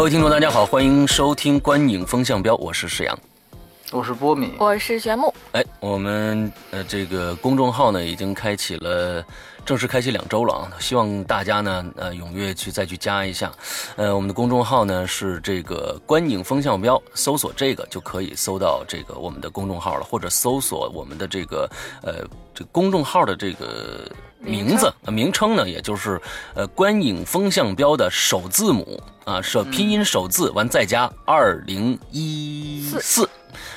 [0.00, 3.18] 各位听众，大家好，欢迎收听《观影风向标》，我是石阳，
[3.92, 5.30] 我是波米，我是玄木。
[5.52, 9.22] 哎，我们呃这个公众号呢已经开启了，
[9.62, 13.52] 正式开启两周了啊，希望大家呢呃踊跃去再去加一下，
[13.96, 21.70] 呃我们的公众号呢是这个《观影风向标》，搜索这个就可以搜到这个我们的公众号了，或者搜索我们的这个
[22.02, 24.10] 呃这公众号的这个。
[24.40, 26.20] 名字名称呢，也就是
[26.54, 33.28] 呃观影风向标的首字母啊，是拼音首字完再加二零一四，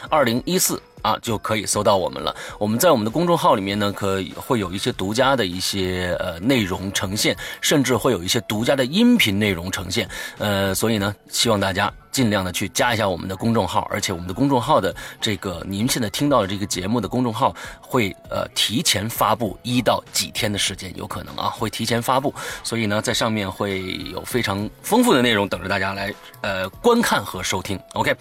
[0.10, 0.82] 二零一四。
[1.04, 2.34] 啊，就可以搜到我们了。
[2.58, 10.08] 我们在我们的公众号里面呢，可以会有一些独家的一些呃内容呈现，甚至会有一些独家的音频内容呈现。
[10.38, 23.82] 呃，所以呢，希望大家尽量的去加一下我们的公众号，而且我们的公众号的这个您现在听到的这个节目的公众号会呃提前发布一到几天的时间，有可能啊会提前发布，所以呢，在上面会
[24.14, 27.78] 有非常丰富的内容等着大家来呃观看和收听。
[27.94, 28.16] OK，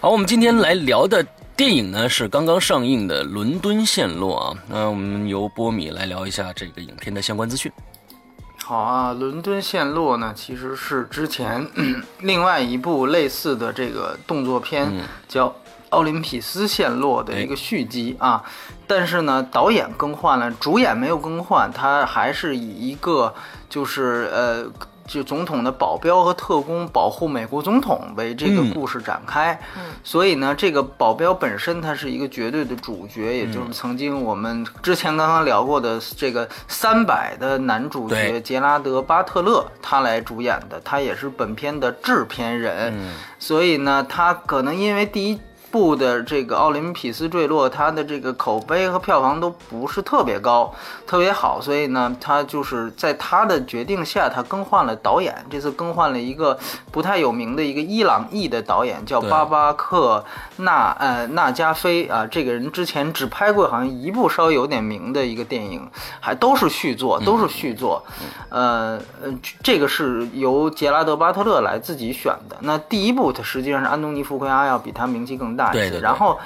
[0.00, 1.26] 好，我们今天来聊的。
[1.56, 7.72] 电影呢是刚刚上映的《伦敦陷落》啊，那我们由波米来聊一下这个影片的相关资讯。
[8.68, 11.66] 好啊，《伦敦陷落》呢其实是之前
[12.20, 14.92] 另外一部类似的这个动作片
[15.26, 15.48] 叫
[15.88, 18.44] 《奥林匹斯陷落》的一个续集啊，
[18.86, 23.34] 但是呢导演更换了，主演没有更换，他还是以一个
[23.70, 24.70] 就是呃。
[25.08, 29.58] 就总统的保镖和特工保护美国总统为这个故事展开，
[30.04, 42.92] 所以呢，这个保镖本身他是一个绝对的主角，也就是曾经我们之前刚刚聊过的这个三百的男主角杰拉德·巴特勒他来主演的，他也是本片的制片人，
[43.38, 45.40] 所以呢，他可能因为第一。
[45.78, 50.74] 部的这个奥林匹斯坠落，它的这个口碑和票房都不是特别高，
[51.06, 55.32] 特别好，所以呢，他就是在他的决定下，他更换了导演。
[55.48, 56.58] 这次更换了一个
[56.90, 60.24] 不太有名的一个伊朗裔的导演，叫巴巴克
[60.56, 62.26] 纳呃纳加菲啊。
[62.26, 68.02] 这个人之前只拍过好像一部稍微有点名的一个电影，还都是续作，都是续作。
[68.48, 72.56] 呃呃，这个是由杰拉德巴特勒来自己选的。
[72.60, 75.58] 那第一部他实际上是安东尼福奎阿，要比他名气更。
[75.58, 76.38] 大对对，然后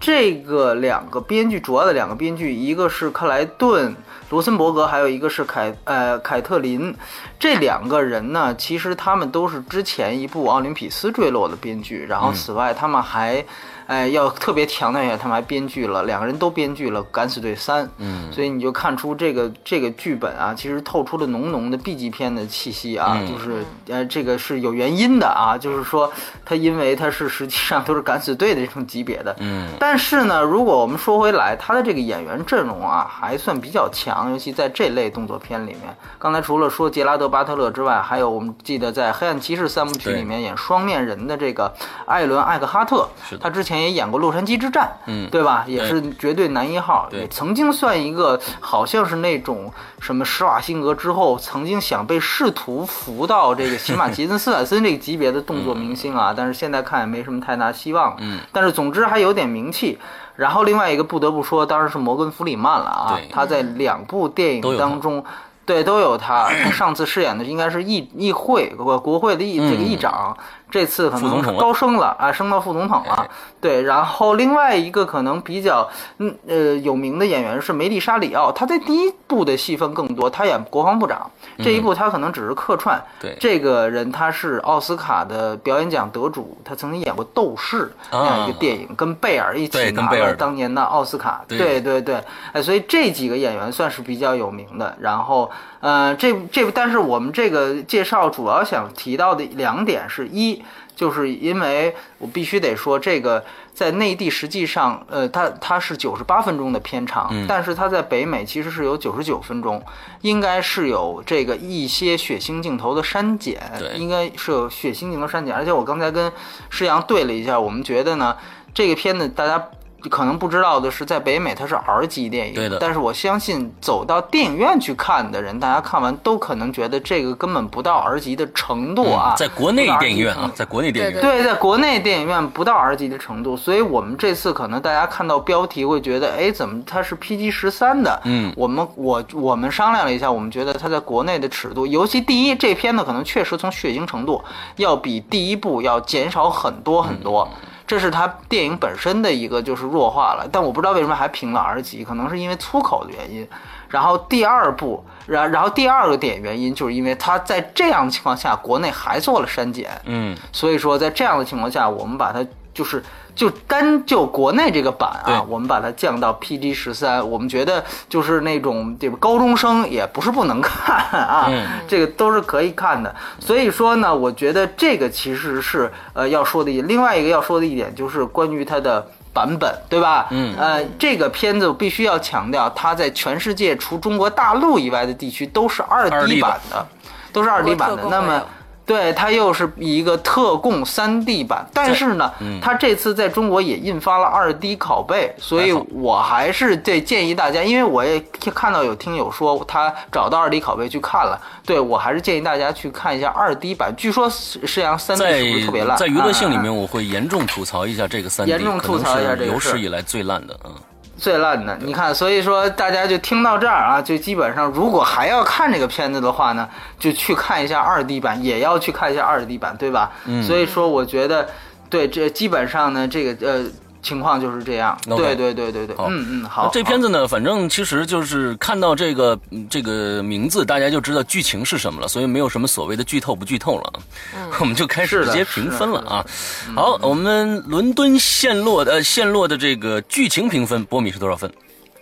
[0.00, 3.92] 这个两个编剧，主要的两个编剧，一个是克莱顿·
[4.30, 6.94] 罗森伯格，还有一个是凯呃凯特琳，
[7.38, 13.44] 这两个人呢，其实他们都是之前一部《奥林匹斯坠落》的编剧，然后此外他们还。
[13.88, 17.86] 哎，要特别强调一下，他们还编剧了，两个人都编剧了《敢死队三》。
[17.96, 26.12] 嗯，所以你就看出这个这个剧本啊，其实透出了浓浓的 B 级片的气息啊，就是呃，这个是有原因的啊，就是说
[26.44, 29.34] 他因为他是实际上都是敢死队的这种级别的。
[29.38, 35.96] 嗯，但是呢，如果我们说回来，他的这个演员阵容啊，还算比较强，尤其在这类动作片里面。
[36.18, 41.72] 刚才除了说杰拉德·巴特勒之外，还有我们记得在《黑暗骑士》三部曲里面演双面人的这个
[42.04, 43.08] 艾伦·艾克哈特，
[43.40, 43.77] 他之前。
[43.80, 45.64] 也演过《洛杉矶之战》，嗯，对吧？
[45.66, 59.98] 也是绝对男一号，也，曾经算一个，好像是那种什么施瓦辛格之后，曾经想被试图扶到这个起码吉森斯坦森这个级别的动作明星啊，但是现在看也没什么太大希望，嗯，但是总之还有点名气。
[60.36, 65.24] 然后另外一个不得不说，当然是摩根弗里曼了啊，他在两部电影当中。
[65.66, 66.48] 对，都有他。
[66.64, 70.34] 他上次饰演的应该是议议会国国会的议这个议长，
[70.70, 73.26] 这次可能高升了啊，升到副总统了。
[73.60, 81.30] 对，然后另外一个可能比较嗯呃有名的演员是梅丽莎里奥，她在第一部的戏份更多，她演国防部长。
[81.58, 83.02] 这一部她可能只是客串。
[83.20, 91.42] 对，这个人他是奥斯卡的表演奖得主，他曾经演过《斗士》这样一个电影，跟贝尔一起拿了当年的奥斯卡。
[91.48, 92.22] 对对对，
[92.52, 94.96] 哎，所以这几个演员算是比较有名的。
[95.00, 95.50] 然后。
[95.80, 100.62] 呃，这这，但是我们这个介绍主要想提到的两点是一，
[100.96, 109.80] 就是因为我必须得说，这个在内地实际上，呃，它它是九十八分钟的片长，但是它在北美其实是有九十九分钟，
[110.22, 113.62] 应该是有这个一些血腥镜头的删减，
[113.94, 116.32] 应该是有血腥镜头删减，而且我刚才跟
[116.70, 118.36] 施阳对了一下，我们觉得呢，
[118.74, 119.68] 这个片子大家。
[120.08, 129.34] 可能不知道的是，在北美它是 R 级电影，对的但是我相信走到电影院去看的人，大家看完都可能觉得这个根本不到 R 级的程度啊。
[129.34, 138.20] 嗯在国内电影院啊，在国内电影院，对，在国内电影院不到 R 级的程度，所以我们这次可能大家看到标题会觉得，哎，怎么它是 PG 十三的？
[138.24, 144.42] 嗯我们我我们商量了一下，我们觉得它在国内的尺度，尤其第一这片呢，可能确实从血腥程度
[144.76, 147.48] 要比第一部要减少很多很多。
[147.88, 153.48] 这是他电影本身的一个就是弱化了，但我不知道为什么还评了 R 级，可能是因为粗口的原因。
[153.88, 162.46] 然后第二部，然然后第二个点原因就是因为它在这样的情况下，国内还做了删减，嗯，所以说，在这样的情况下，我们把它
[162.78, 163.02] 就是
[163.34, 173.12] 就单就国内这个版啊，我们把它降到 PG 十三，我们觉得就是那种这个高中生也不是不能看啊，嗯 这个都是可以看的。
[173.40, 179.04] 所以说呢，我觉得这个其实是呃要说的一另外一个要说的一点就是关于它的。
[179.30, 180.26] 版本对吧？
[180.30, 186.86] 嗯呃，这个片子我必须要强调，它在全世界除中国大陆以外的地区都是二二 D 版版的，
[187.32, 188.02] 都是二 D 版的。
[188.10, 188.42] 那么
[188.88, 198.18] 对，它又是一个特供三 D 版，但是呢，嗯它这次在中国也印发了二 D 拷贝，所以我还是对建议大家，因为我也
[198.54, 205.94] 看到有听友说他找到二 D 拷贝去看了，对我还是建议大家去看一下二 D 版，据说实际上三 D 是不是特别烂？
[205.98, 210.72] 在娱乐性里面，啊我会严重吐槽一下这个三 D，严重吐槽一下这个有史以来最烂的啊。
[211.18, 216.68] 最烂的，你看，所以说大家就听到这儿啊，就基本上如果还要看这个片子的话呢，
[216.98, 220.12] 就去看一下二 D 版，也要去看一下二 D 版，对吧？
[220.26, 221.48] 嗯所以说我觉得，
[221.90, 223.64] 对这基本上呢，这个呃
[224.08, 224.98] 情况就是这样。
[225.04, 226.70] 对对对对对，好嗯嗯，好。
[226.72, 233.92] 这片子呢，反正其实就是看到这个嗯这个名字，大家就知道剧情是什么了，所以没有什么所谓的剧透不剧透了
[234.34, 234.48] 啊。
[234.60, 236.72] 我们就开始直接评分了啊是。
[236.72, 241.52] 好，我们伦敦陷落的呃陷落的这个剧情评分，波米是多少分？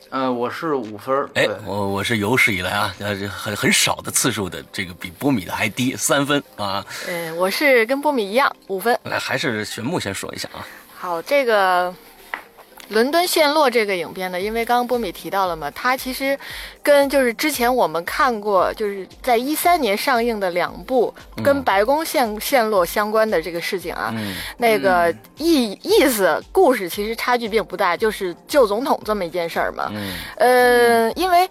[0.08, 1.28] 呃，我是五分儿。
[1.34, 6.82] 哎，我我是有史以来啊，呃，很很少的次数的这个比波米的还低，三分啊。
[7.08, 8.96] 嗯，我是跟波米一样五分。
[9.02, 10.62] 来，还是玄木先说一下啊。
[10.98, 11.90] 好，这个
[12.88, 16.36] 《伦敦陷落》这个影片呢，因为刚刚波米提到了嘛，它其实
[16.82, 21.14] 跟就是之前我们看过，就是在一三年上映的两部
[21.44, 24.34] 跟白宫陷陷落相关的这个事情啊，嗯。
[24.56, 29.92] 那个意意思故事其实差距并不大，就是救总统这么一件事儿嘛。
[29.92, 30.14] 嗯。
[30.38, 31.46] 呃，因为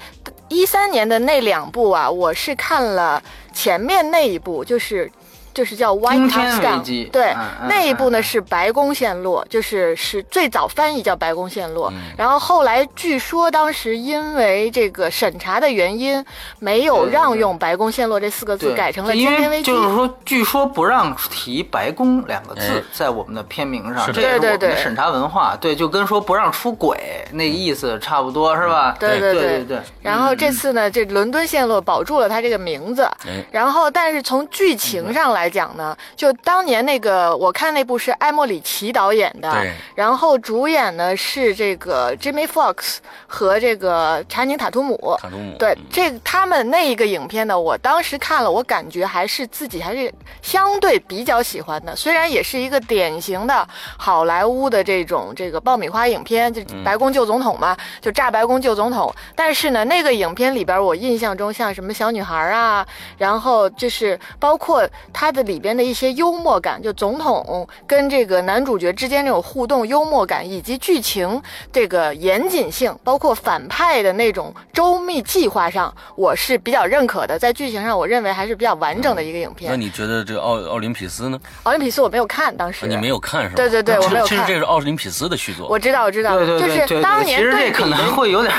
[0.50, 3.22] 一三年的那两部啊，我是看了
[3.54, 5.10] 前面那一部，就是
[5.56, 7.34] 就是叫《White 惊 House 对，
[7.68, 12.12] 那一部呢嗯是白宫陷落，就是是最早翻译叫白宫陷落，嗯。
[12.18, 16.24] 然后后来据说当时因为这个审查的原因，
[16.60, 19.72] 没有让用白宫陷落这四个字，改成了因惊天危机。
[19.72, 24.58] 为就是说，据说不让提“白宫”两个哎字在我们的片名上，是的这也是我们对对。
[24.58, 26.98] 对的审查文化，对，就跟说不让出轨
[27.32, 28.96] 那个意思差不多，是吧？
[29.00, 29.80] 对对对对。
[30.02, 33.46] 然后这嗯次呢，这伦敦陷落保住了它这个名字，哎。
[33.52, 42.98] 然后但是从剧情上来讲呢，就当年那个我看那部是艾莫里奇导演的对，然后主演呢是这个 Jimmy Fox
[43.28, 45.18] 和这个查宁塔图姆。
[45.22, 45.56] 塔图姆。
[45.58, 50.12] 对，这他们那一个影片呢，我当时看了，我感觉还是自己还是
[50.42, 51.96] 相对比较喜欢的。
[51.96, 53.68] 虽然也是一个典型的
[53.98, 59.14] 好莱坞的这种这个爆米花影片，就白宫救总统嘛，就炸白宫救总统。
[59.36, 62.86] 但是呢，那个影片里边，我印象中像什么小女孩啊，
[63.18, 77.38] 然后就是包括它的里边的一些幽默感，就总统跟这个男主角之间这种互动幽默感，以及剧情这个严谨性，包括反派的那种周密计划上，我是比较认可的。
[77.38, 79.76] 在剧情上，我认为还是比较完整的一个影片那。
[79.78, 81.40] 你觉得这个奥奥林匹斯呢？
[81.64, 83.56] 奥林匹斯我没有看，当时你没有看是吧？
[83.58, 85.68] 对对对我没有看其实 这是奥林匹斯的续作。
[85.68, 88.54] 我知道，我知道，对对对就是对对，当年其实这可能会有点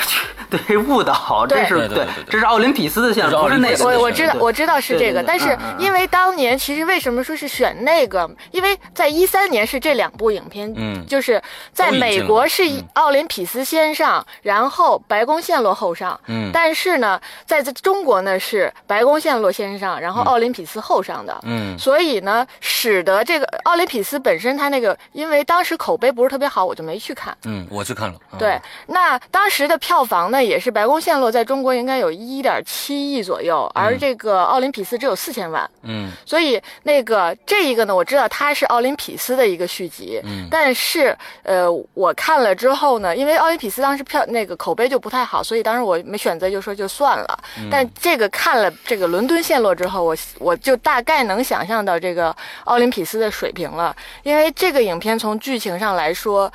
[0.51, 8.29] 对误导，这是对对对对这是奥林匹斯的线不是那我我知道我知道是这个，对对对但是因为当年其实为什么说是选那个？
[8.51, 11.41] 因为在一三年是这两部影片，嗯就是
[11.73, 27.39] 在美国是奥林匹斯先上，然后白宫陷落后上，嗯但是呢，在这中国呢是白宫陷落先上，然后奥林匹斯后上的，嗯所以呢，使得这个奥林匹斯本身它那个，因为当时口碑不是特别好，我就没去看。
[27.45, 28.19] 嗯，我去看了。
[28.33, 47.39] 啊对，那当时的票房呢，也是《白宫陷落》在中国应该有一点七亿左右，而这个奥林匹斯只有四千万，嗯所以以那个这一个呢，我知道它是奥林匹斯的一个续集，嗯但是呃，我看了之后呢，因为奥林匹斯当时票那个口碑就不太好，所以当时我没选择，就说就算了。
[47.71, 52.35] 但这个看了这个伦敦陷落之后，我我就大概能想象到这个
[52.65, 56.51] 奥林匹斯的水平了，因为这个影片从剧情上来说，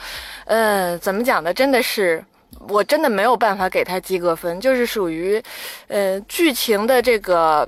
[0.45, 1.53] 呃，怎么讲呢？
[1.53, 2.23] 真的是。
[2.67, 5.41] 我真的没有办法给他及格分，就是属于，
[5.87, 7.67] 呃，剧情的这个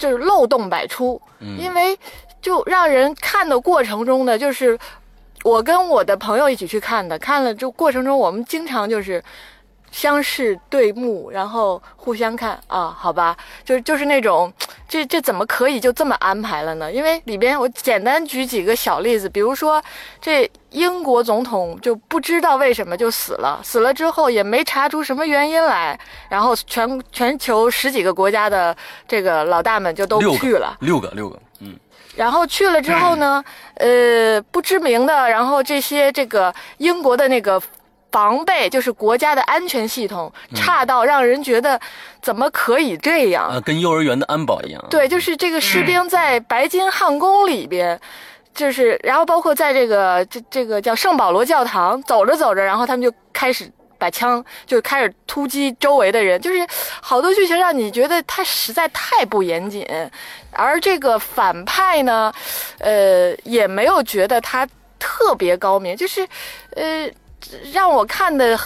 [0.00, 1.20] 就是漏洞百出，
[1.58, 1.96] 因为
[2.40, 4.76] 就让人看的过程中呢，就是
[5.44, 9.22] 我跟我的朋友一起去看的，看了就过程中我们经常就是
[9.90, 14.52] 相视对目，然后互相看啊，好吧，就就是那种
[14.88, 16.92] 这这怎么可以就这么安排了呢？
[16.92, 19.82] 因为里边我简单举几个小例子，比如说
[20.20, 28.76] 这英国总统就不知道为什么就死了，死了之后也没查出什么原因来，然后全全球十几个国家的
[29.08, 30.76] 这个老大们就都去了。
[30.80, 31.76] 六个六个，嗯
[32.16, 33.42] 然后去了之后呢，
[33.74, 37.60] 呃，不知名的，然后这些这个英国的那个
[38.10, 41.80] 防备，就是国家的安全系统差到让人觉得
[42.20, 43.48] 怎么可以这样？
[43.48, 44.84] 啊，跟幼儿园的安保一样。
[44.90, 48.00] 对，就是这个士兵在白金汉宫里边。
[48.52, 56.66] 就是，然后包括在这个这这个叫圣保罗教堂，走着走着，然后他们就开始把枪就开始突击周围的人，就是
[57.00, 59.86] 好多剧情让你觉得他实在太不严谨，
[60.50, 62.32] 而这个反派呢，
[62.80, 64.66] 呃，也没有觉得他
[64.98, 66.26] 特别高明，就是，
[66.74, 67.08] 呃，
[67.72, 68.58] 让我看的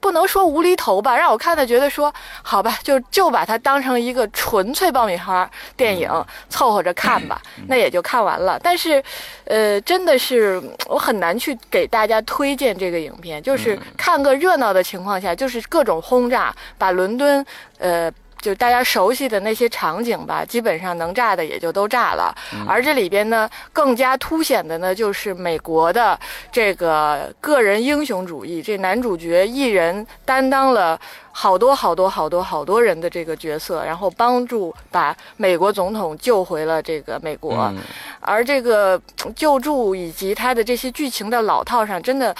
[0.00, 2.12] 不能说无厘头吧，让我看的觉得说，
[2.42, 6.10] 好吧，就就把它当成一个纯粹爆米花电影
[6.48, 8.58] 凑合着看吧，那也就看完了。
[8.62, 9.02] 但是，
[9.44, 17.44] 呃，真的是我很难去给大家推荐这个影片，就是看个热闹的情况下，就是各种轰炸，把伦敦，
[17.78, 18.12] 呃。
[18.42, 22.34] 就大家熟悉的那些场景吧，基本上能炸的也就都炸了。
[22.66, 26.18] 而这里边呢，更加凸显的呢，就是美国的
[26.50, 28.60] 这个个人英雄主义。
[28.60, 37.54] 这男主角一人担当了好多好多好多好多人的这个角色，然后帮助把美国总统救回了这个美国。
[37.70, 37.78] 嗯
[38.20, 39.00] 而这个
[39.36, 42.34] 救助以及他的这些剧情的老套上，真的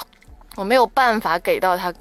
[0.57, 1.93] 我没有办法给到他。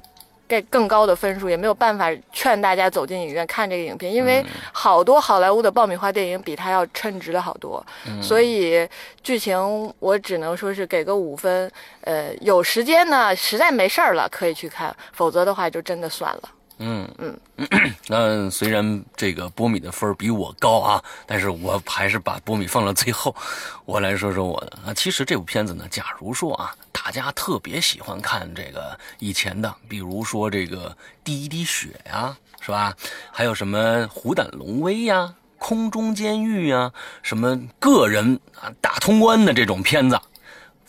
[0.52, 7.82] 给更高的分数，也没有办法劝大家走进影院看这个影片，因为好多好莱坞的爆米花电影比它要称职了好多，
[8.20, 8.86] 所以
[9.22, 9.58] 剧情
[9.98, 11.72] 我只能说是给个五分。
[12.02, 16.42] 呃，有时间呢，实在没事儿了可以去看，否则的话就真的算了。
[16.84, 17.68] 嗯嗯，
[18.08, 23.34] 那虽然这个波米的分儿比我高啊，但是我还是把波米放到最后。
[23.84, 32.92] 我来说说我的啊，其实这部片子呢，假如说啊，大家特别喜欢看这个以前的，比如说这个第一滴血呀，是吧？
[33.30, 36.90] 还有什么虎胆龙威呀、空中监狱呀，
[37.22, 40.18] 什么个人啊大通关的这种片子。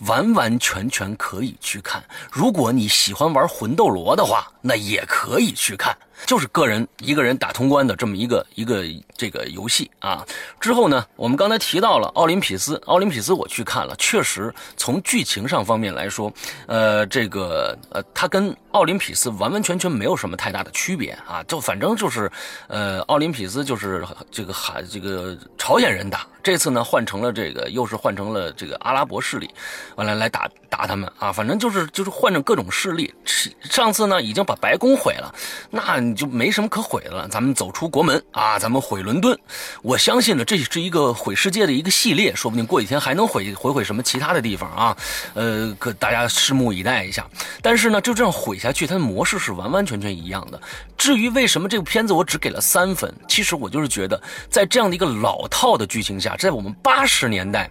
[0.08, 2.04] 完完全全可以去看。
[2.32, 5.96] 如果你喜欢玩魂斗罗的话，那也可以去看。
[6.26, 8.84] 就是个人一个人打通关的这么一个一个
[9.16, 10.26] 这个游戏啊。
[10.60, 16.32] 之后呢，我们刚才提到了奥林匹斯，奥林匹斯我去看了，确实从剧情上方面来说，
[16.68, 21.44] 呃，这个呃，它跟奥林匹斯完完全全没有什么太大的区别啊。
[21.44, 22.32] 就反正就是，
[22.68, 29.50] 呃，奥林匹斯就是这个海这个朝鲜人打，这次呢换成了这个又是换成了这个阿拉伯势力，
[29.96, 31.32] 完了来打打他们啊。
[31.32, 33.14] 反正就是就是换成各种势力。
[33.62, 35.34] 上次呢已经把白宫毁了，
[35.70, 37.28] 那你就没什么可毁的了。
[37.28, 39.38] 咱们走出国门啊，咱们毁伦敦。
[39.82, 44.98] 我相信呢，这是一个毁世界的一个系列，说不定过几天还能毁毁毁什么其他的地方啊。
[45.34, 47.28] 呃，可大家拭目以待一下。
[47.62, 50.60] 但是呢，就这样毁下去，它的模式是完完全全一样的。
[50.98, 57.70] 至于为什么这部片子我只给了三分，其实我就是觉得，在这样的一个老套的剧情下，在我们八十年代。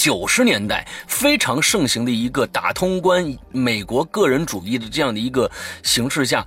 [0.00, 5.50] 九十年代非常盛行的一个打通关美国个人主义的这样的一个
[5.82, 6.42] 形势下，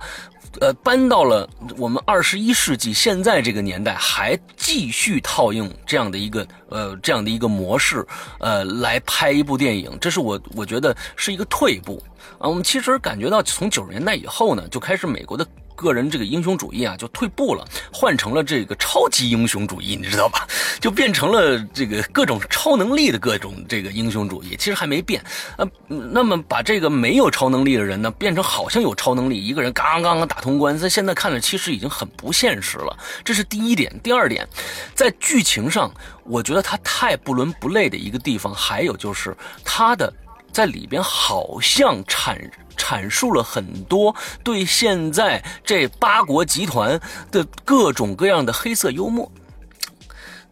[0.60, 8.04] 呃，搬到了我们二十一世纪现在这个年代，还继续套用这样的一个呃这样的一个模式，
[8.40, 12.02] 呃，来拍一部电影，这是我我觉得是一个退步
[12.40, 12.48] 啊。
[12.48, 15.46] 我们其实感觉到从九十年代以后呢，就开始美国的。
[15.74, 20.46] 个人这个英雄主义啊，就退步了，换成了这个超级英雄主义，你知道吧？
[20.80, 25.22] 就变成了这个各种超能力的各种这个英雄主义，其实还没变。
[25.56, 32.96] 呃，那么把这个没有超能力的人呢，变成好像有超能力，一个人刚刚刚打通关，在现在看来其实已经很不现实了。
[33.24, 33.92] 这是第一点。
[34.02, 34.46] 第二点，
[34.94, 35.90] 在剧情上，
[36.24, 40.12] 我觉得它太不伦不类的一个地方，还有就是它的
[40.54, 42.50] 在里边好像阐。
[42.76, 49.30] 阐述了很多对现在这八国集团的各种各样的黑色幽默。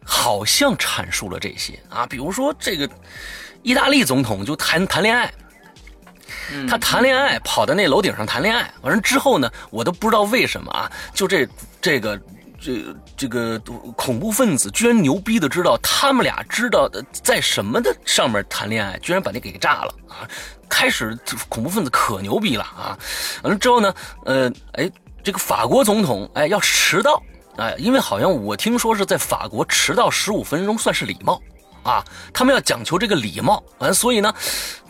[0.05, 2.89] 好像阐述了这些啊，比如说这个
[3.61, 5.31] 意大利总统就谈谈恋爱。
[6.67, 11.47] 他谈恋爱，跑到那楼顶上谈恋爱，完了之后呢，我都不知道为什么啊，就这
[11.81, 12.19] 这个
[12.63, 13.59] 这这个
[13.97, 20.23] 恐怖分子居然牛逼的知道他们俩知道在什么的上面谈恋爱，居然把那给炸了啊！
[20.69, 21.17] 开始
[21.49, 22.97] 恐怖分子可牛逼了啊！
[23.43, 23.93] 完了之后呢，
[24.25, 24.89] 呃，哎，
[25.21, 27.21] 这个法国总统哎要迟到，
[27.57, 31.41] 哎，因为好像我听说是在法国迟到十五分钟算是礼貌。
[31.83, 32.01] 啊，
[32.33, 34.33] 他们要讲求这个礼貌，完，所以呢，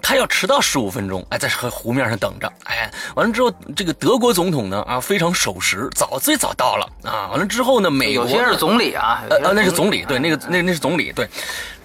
[0.04, 11.28] 他要迟到十五分钟，哎，在湖面上等着，哎，完了之后，这个德国总统呢，啊，非常守时，早最早到了，啊，完了之后呢，美国有些是总理啊，呃呃，那是总理，对，那个那那是总理，对。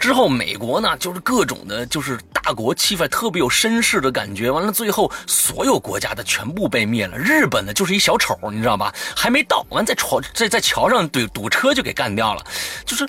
[0.00, 4.50] 之后美国呢，就是各种的，就是大国气氛，特别有绅士的感觉。
[4.50, 7.16] 完了，最后所有国家的全部被灭了。
[7.16, 8.94] 日本呢，就是一小丑，你知道吧？
[9.16, 12.44] 还没到，完在船在在桥上堵堵车就给干掉了。
[12.84, 13.08] 就是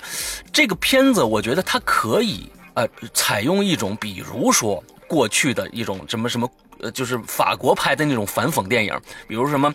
[0.52, 6.48] 这个片子，我觉得它可以呃采用一种，比如说过去的一种什么什么
[6.82, 9.72] 呃，就是法国拍的那种反讽电影，比如什么。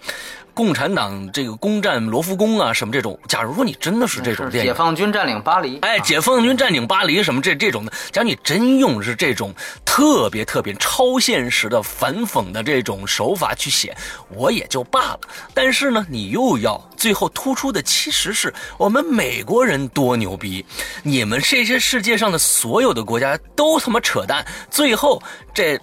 [0.55, 3.19] 共产党这个攻占罗浮宫啊，什么这种？
[3.27, 13.93] 假如说你真的是这种电影，解放军占领巴黎，哎，解放军占领巴黎什么这这种的，假如你真用是这种特别特别超现实的反讽的这种手法去写，
[14.29, 15.19] 我也就罢了。
[15.53, 20.65] 但是呢，你又要最后突出的其实是我们美国人多牛逼，
[21.03, 25.21] 你们这些世界上的所有的国家都他妈扯淡，最后
[25.53, 25.77] 这。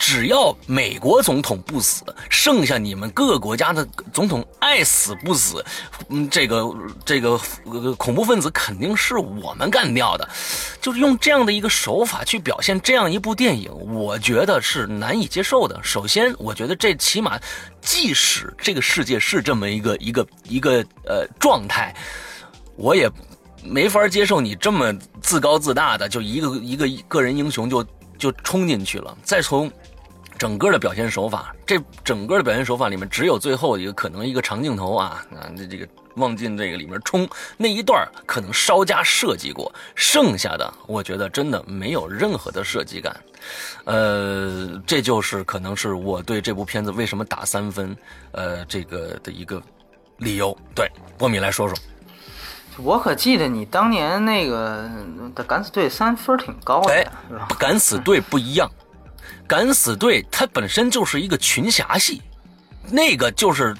[0.00, 5.62] 只要美国总统不死，剩下你们各个国家的总统爱死不死，
[6.08, 10.26] 嗯，这个这个呃恐怖分子肯定是我们干掉的，
[10.80, 15.78] 就是用这样的一个手法去表现这样一部电影，我觉得是难以接受的。
[15.82, 17.38] 首先，我觉得这起码，
[17.82, 21.94] 即使这个世界是这么一个一个一个呃状态，
[22.74, 23.08] 我也
[23.62, 27.84] 没法接受你这么自高自大的，就一个一个个人英雄就
[28.16, 29.14] 就冲进去了。
[29.22, 29.70] 再从
[30.40, 37.28] 整个的表现手法，这整个的表现手法里面，只有最后一个可能一个长镜头啊啊，这这个望进这个里面冲
[37.58, 43.14] 那一段可能稍加设计过，剩下的我觉得真的没有任何的设计感，
[43.84, 47.94] 呃，这就是可能是我对这部片子为什么打三分，
[48.32, 49.62] 呃，这个的一个
[50.16, 50.56] 理由。
[50.74, 51.76] 对，波米来说说，
[52.78, 54.88] 我可记得你当年那个
[55.34, 56.94] 的敢死队三分挺高的，
[57.28, 57.46] 是吧？
[57.58, 58.66] 敢死队不一样。
[59.46, 62.22] 敢死队它本身就是一个群侠戏，
[62.90, 63.76] 那个就是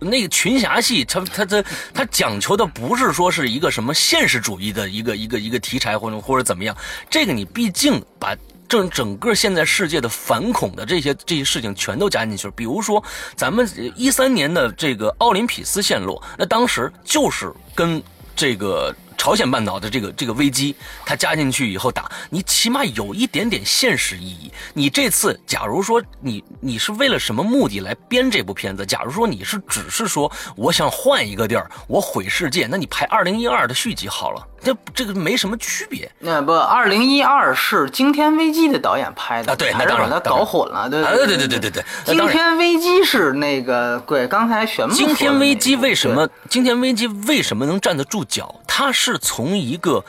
[0.00, 6.76] 那个群侠戏，它它它它讲求的不是说是一个什么现实主义的一个一个一个题材或者或者怎么样，
[7.08, 8.36] 这个你毕竟把
[8.68, 13.02] 整整个现在世界的反恐的这些这些事情全都加进去了，比如说
[13.36, 18.02] 咱们一三年的这个奥林匹斯陷落，那当时就是跟
[18.34, 18.94] 这个。
[19.16, 20.74] 朝鲜半岛的这个这个危机，
[21.04, 24.52] 它加进去以后打你，起码有一点点现实意义。
[24.74, 28.84] 你这次假如说你你是为了什么目的来编这部片子？
[28.86, 34.46] 假如说你是只是说我想换一个地儿，我毁世界，那你拍二零一二的续集好了。
[34.62, 36.10] 这这个没什么区别。
[36.18, 41.84] 那不，二零一二是惊天危机的导演拍的啊，对，那把它搞混了，对对对对对对对。
[42.04, 46.28] 惊天危机是那个，对，刚才玄木惊天危机为什么？
[46.48, 48.52] 惊天危机为什么能站得住脚？
[48.66, 50.04] 它是从一个，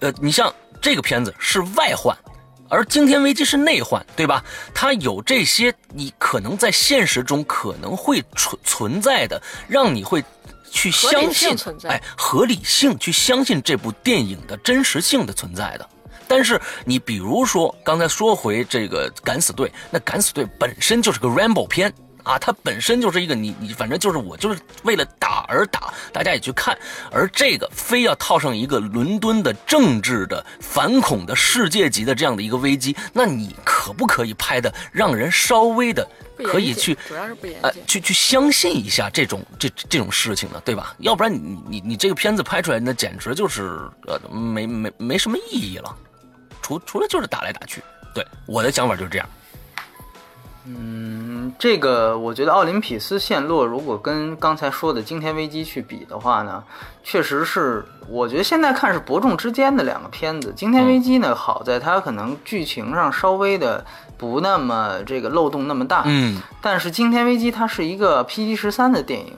[0.00, 2.16] 呃，你像这个片子是外患，
[2.68, 4.44] 而惊天危机是内患，对吧？
[4.74, 10.24] 它有这些你可能在现实中可能会存存在的，让你会。
[10.68, 15.88] 去相信，哎，合理性去相信这部电影的真实性的存在的。
[16.28, 21.90] 但是你比如说，刚才说回这个敢死队，那敢死队本身就是个 Rambo 片
[22.26, 26.76] 啊，它本身就是一个你你反正就是我就是为了打而打，大家也去看。
[27.12, 36.06] 而这个非要套上一个伦敦的政治的反恐的世界级的这样的一个危机，那你可不可以拍的让人稍微的？
[36.44, 40.94] 可以去，主要是不呃，去去相信一下这种这这种事情呢，对吧？
[40.98, 45.96] 要不然你你你这个片子拍出来，那简直就是呃没没没什么意义了，
[46.60, 47.82] 除除了就是打来打去。
[48.12, 49.26] 对，我的想法就是这样。
[50.66, 56.62] 嗯，这个我觉得奥林匹斯陷落，如果跟刚才说的惊天危机去比的话呢，
[57.02, 60.52] 确实是我觉得现在看是伯仲之间的两个片子。
[60.54, 63.84] 惊天危机呢，好在它可能剧情上稍微的。
[64.18, 69.36] 不那么这个漏洞那么大，嗯，但是《惊天危机》它是一个 PG 十三的电影，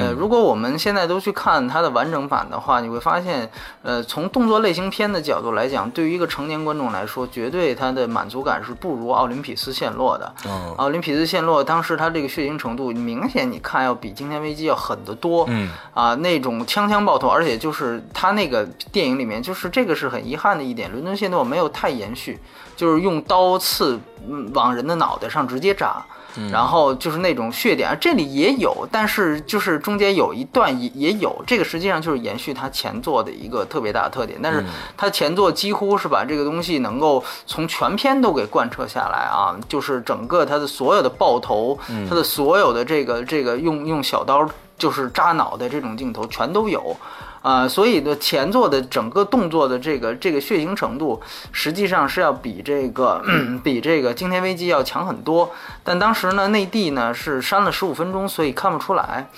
[0.00, 3.46] 呃，如果我们现在都去看它的完整版的话，你会发现，
[3.82, 10.32] 呃，从动作类型片的角度来讲，对于一个成年观众来说，绝对它的满足感是不如《奥林匹斯陷落》的。
[10.46, 22.38] 哦，奥林匹斯陷落当时它这个血腥程度明显，你看要比《惊天危机》要狠得多，嗯，啊，那种枪枪爆头，而且就是他那个电影里面，就是这个是很遗憾的一点，伦敦陷落没有太延续，
[22.76, 26.04] 就是用刀刺嗯往人的脑袋上直接扎。
[26.50, 34.38] 然后就是那种血点，这里也有，但是就是中间有一段也也有，这个实际上就是延续它前作的一个特别大的特点。
[34.42, 34.64] 但是
[34.96, 46.96] 它前作几乎是把这个东西能够从全篇都给贯彻下来啊，就是整个它的所有的爆头，它的所有的这个这个用用小刀就是扎脑袋这种镜头全都有。
[47.44, 51.20] 啊，所以的，前作的整个动作的这个这个血腥程度，
[51.52, 53.22] 实际上是要比这个
[53.62, 55.52] 比这个惊天危机要强很多。
[55.82, 59.28] 但当时呢，内地呢是删了十五分钟，所以看不出来。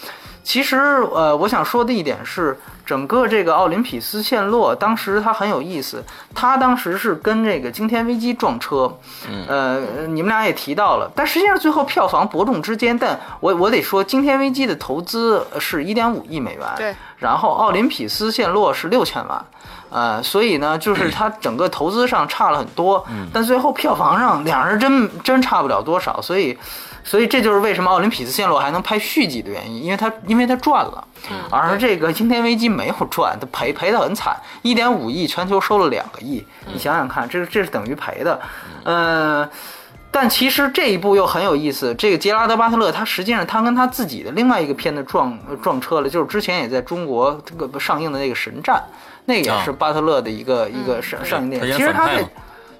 [0.47, 0.77] 其实，
[1.13, 6.01] 呃，我想说的一点是，整个这个奥林匹斯陷落，当时它很有意思。
[6.33, 8.97] 它当时是跟这个惊天危机撞车，
[9.49, 11.11] 呃，你们俩也提到了。
[11.17, 16.95] 但实际上最后票房伯仲之间，但我我得说，惊天危机的投资是一点五亿美元，对。
[17.19, 19.45] 然后奥林匹斯陷落是六千万，
[19.91, 26.59] 呃，所以呢，就是它整个投资上差了很多，但最后票房上两人真真差不了多少，所以。
[27.09, 31.07] 所以这就是为什么奥林匹斯陷落还能拍续集的原因，因为它因为它赚了，
[31.53, 38.41] 而这个惊天危机没有赚，它赔赔的很惨，一点五亿全球收了两个亿，你想想看，这是这是等于赔的，
[38.83, 39.49] 呃，
[40.11, 48.83] 但其实这一部又很有意思，这个杰拉德巴特勒他实际上他跟他自己的另外一个片子撞撞车了，就是之前也在中国这个上映的那个神战，
[49.27, 52.27] 那也是巴特勒的一个一个上上映电影，其实他在。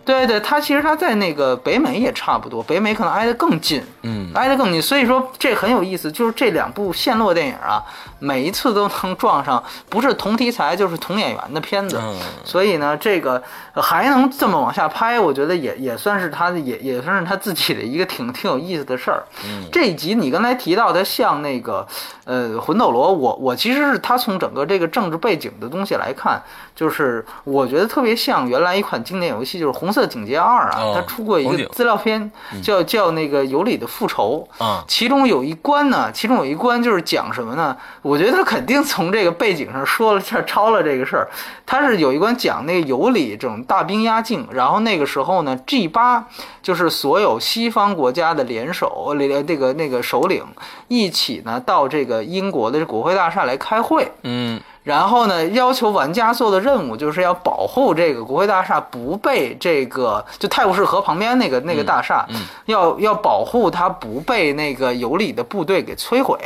[0.07, 7.83] 对对，他其实他在那个北美也差不多，北美可能挨得更近，嗯，挨得更近，所以说这很有意思，就是这两部陷落电影啊，
[8.21, 12.01] 每一次都能撞上，不是同题材就是同演员的片子，
[12.45, 13.43] 所以呢，这个
[13.75, 19.25] 还能这么往下拍，我觉得也也算是他也也算是他自己的一个挺挺有意思的事儿。
[19.73, 21.85] 这一集你刚才提到的像那个
[22.25, 26.41] 呃魂斗罗，我我其实是他从整个这个政治背景的东西来看，
[26.77, 29.93] 就是我觉得特别像原来一款经典游戏，就是红。
[29.97, 32.31] 色警戒二啊，他出过一个资料片，
[32.63, 34.85] 叫叫那个尤里的复仇啊。
[34.87, 37.75] 其中有一关呢，其中有一关就是讲什么呢？
[38.07, 41.29] 我觉得他肯定从这个背景上说了下抄了这个事儿。
[41.67, 46.25] 他是有一关讲那个尤里这种大兵压境，然后那个时候呢，G 八
[46.63, 50.45] 就是所有西方国家的联手，那个那个首领
[50.87, 54.09] 一起呢到这个英国的国会大厦来开会。
[54.23, 54.61] 嗯。
[54.87, 62.25] 然后呢，要求玩家做的任务就是要保护这个国会大厦不被这个就泰晤士河旁边那个那个大厦，
[62.67, 66.39] 要要保护它不被那个有理的部队给摧毁，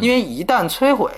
[0.00, 1.10] 因为一旦摧毁。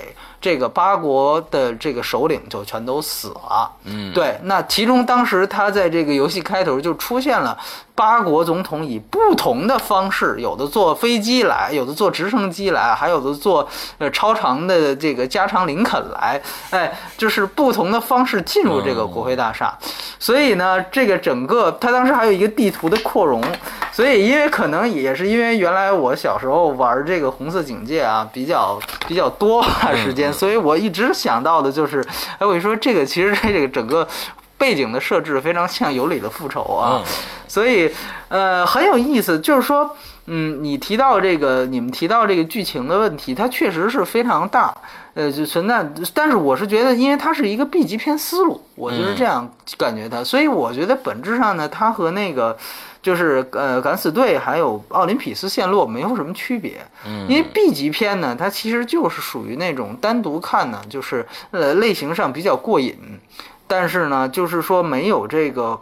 [0.42, 3.70] 这个八国的这个首领就全都死了。
[3.84, 4.40] 嗯，对。
[4.44, 7.54] 那其中当时他在这个游戏开头就出现了
[8.00, 16.40] 八国总统以不同的方式，有的坐飞机来，有的坐直升机来，还有的坐呃超长的这个加长林肯来。
[16.70, 19.76] 哎，就是不同的方式进入这个国会大厦。
[20.18, 23.42] 所以呢，这个整个他当时还有一个地图的扩容。
[23.92, 29.62] 所以因为可能也是因为原来我小时候玩这个红色警戒啊比较比较多
[29.94, 30.32] 时间。
[30.32, 32.02] 所以我一直想到的就是，
[32.38, 34.08] 哎，我说这个其实这个整个
[34.60, 37.02] 背景的设置非常像《有理的复仇》啊，
[37.48, 37.90] 所以
[38.28, 39.40] 呃很有意思。
[39.40, 39.96] 就是说，
[40.26, 44.76] 嗯，你提到这个，你们提到这个剧情的问题，它确实是非常大，
[45.14, 45.84] 呃，就存在。
[46.12, 50.22] 但是我是觉得，因为它是一个 B 级片思路，我就是这样感觉它。
[50.22, 52.54] 所以我觉得本质上呢，它和那个。
[53.02, 62.94] 就是呃，敢死队还有奥林匹斯陷落没有什么区别，嗯，因为 B 级片呢，它其实就是属于那种单独看呢，就是呃类型上比较过瘾，
[63.70, 65.78] 但是呢，就是说没有这个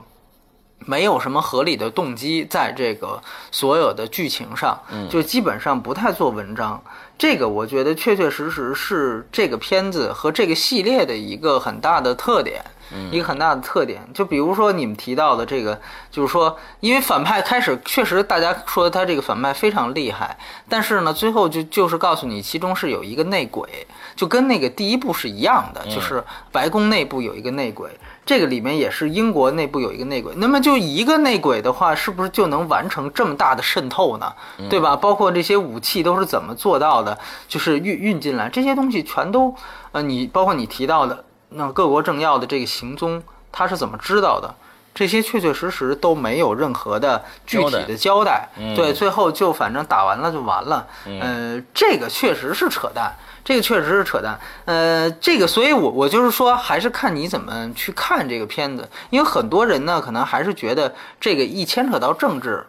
[0.80, 6.82] 没有什么合理的动机在这个所有的剧情上，就基本上不太做文章。
[7.16, 12.62] 这个我觉得确确实实是这个片子和这个系列的一个很大的特点。
[13.10, 15.78] 一个很大的特点，就比如说你们提到的这个，
[16.10, 20.36] 就是说，因为反派开始确实大家说他这个反派非常厉害，
[20.68, 27.90] 但是呢，最后就就是告诉你其中是有一个内鬼，就跟那个第一部是一样的，就是白宫内部有一个内鬼，
[28.24, 30.34] 这个里面也是英国内部有一个内鬼。
[30.36, 34.32] 那么就一个内鬼的话，是不是就能完成这么大的渗透呢？
[34.70, 34.96] 对吧？
[34.96, 37.18] 包括这些武器都是怎么做到的？
[37.46, 39.54] 就是运运进来这些东西全都，
[39.92, 41.24] 呃，你包括你提到的。
[41.50, 44.54] 那各国政要的这个行踪，他是怎么知道的？
[44.94, 48.48] 这些确确实实都没有任何的具体的交代。
[48.74, 50.84] 对，最后就反正打完了就完了。
[51.20, 54.36] 呃，这个确实是扯淡，这个确实是扯淡。
[54.64, 62.66] 呃，这个，所以我我就是说，还是看你怎么去看这个片子，因为很多人呢，可能还是觉得这个一牵扯到政治。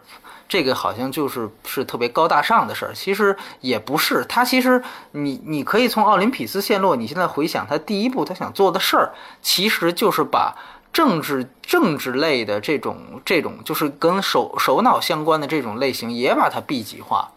[0.50, 4.24] 这个好像就是是特别高大上的事儿，其实也不是。
[4.28, 4.82] 他其实
[5.12, 10.56] 你你可以从奥林匹斯陷落，你现在回想他第一步他想做的事儿，其实就是把
[10.92, 17.30] 政治政治类的这种这种就是跟首首脑相关的这种类型也把它 B 级化，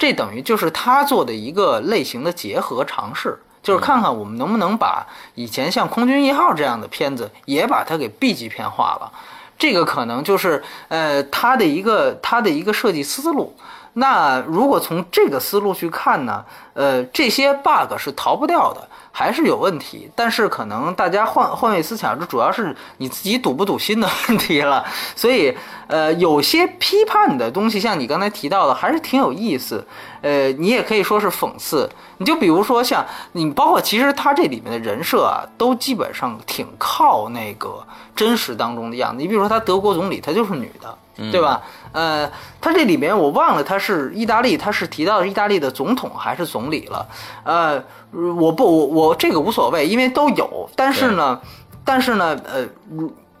[0.00, 3.38] 这等于就是他做的一个类型的结合尝试。
[3.62, 9.12] 就是看看我们能不能把以前像《空军一号》这样的片子也把它给 B 级片化了，
[9.58, 13.54] 这个可能就是呃它的一个它的一个设计思路。
[13.98, 18.86] 那如果从这个思路去看呢，呃，这些 bug 是逃不掉的，
[19.18, 20.10] 还是有问题。
[20.14, 24.84] 但是可能大家换换位思想，这主要是你自己堵不堵心的问题了。
[25.14, 29.82] 所以，呃，有些批判的东西，像你刚才提到的，还是挺有意思。
[30.20, 31.88] 呃，你也可以说是讽刺。
[32.18, 33.02] 你就比如说像
[33.32, 37.82] 你，包括其实他这里面的人设啊，都基本上挺靠那个
[38.14, 39.22] 真实当中的样子。
[39.22, 40.98] 你比如说他德国总理，他就是女的。
[41.32, 41.62] 对吧？
[41.96, 42.30] 呃，
[42.60, 47.08] 他这里面我忘了他是意大利，他是提到意大利的总统还是总理了？
[47.42, 47.82] 呃，
[48.12, 50.68] 我不，我我这个无所谓，因为都有。
[50.76, 51.40] 但是呢，
[51.86, 52.66] 但是呢，呃，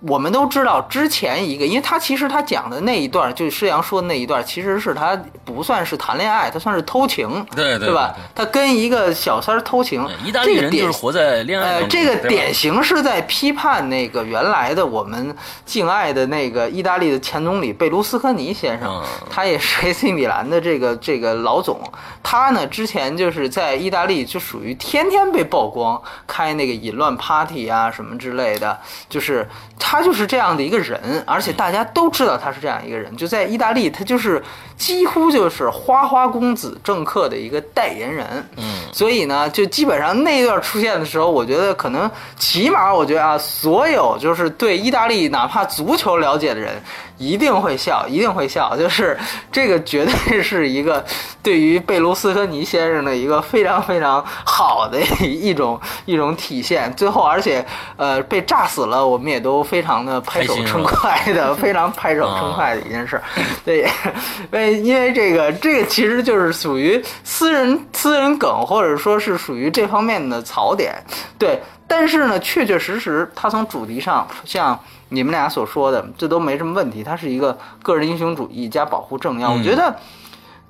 [0.08, 8.14] 我们都知道之前一个，因为他其实他讲的那一段，就是施阳说的那一段，其实是他不算是谈恋爱，他算是偷情，对对吧？
[8.34, 21.80] 他跟一个小三偷情，意大利人就是活在恋爱呃，这个典型是在批判那个原来的我们敬爱的那个意大利的前总理贝卢斯科尼先生，他也是 AC 米兰的这个这个老总，
[22.22, 29.95] 他呢之前就是在意大利就属于天天被曝光开那个淫乱 party 啊什么之类的，就是他。
[29.96, 33.16] 他就是这样的一个人，而且大家都知道他是这样一个人。
[33.16, 34.42] 就在意大利，他就是
[34.76, 38.26] 几乎就是花花公子政客的一个代言人。
[38.56, 46.74] 嗯，所以呢，就基本上那一段出现的时候，我觉得可能起码，我觉得啊，所有就是对意大利哪怕足球了解的人。
[47.18, 49.18] 一定会笑，一定会笑，就是
[49.50, 51.04] 这个绝对是一个
[51.42, 56.92] 对于贝卢斯科尼先生的一个非常非常好的一种一种体现。
[56.94, 57.64] 最后，而且
[57.96, 63.20] 呃被炸死了，我们也都非常的拍手称快的，非常拍手称快的一件事。
[63.64, 63.88] 对，
[64.50, 70.94] 为因为这个这个其实就是属于私人私人梗，或者说是属于这方面的槽点。
[71.38, 74.78] 对，但是呢，确确实实，他从主题上像。
[75.08, 79.52] 你们俩所说的这都没什么问题，它是一个个人英雄主义加保护政要。
[79.52, 79.96] 我觉得，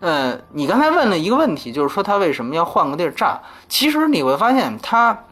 [0.00, 3.40] 呃，你刚才问了一个问题，就是说他为什么要换个地儿炸？
[3.68, 5.24] 其实你会发现，他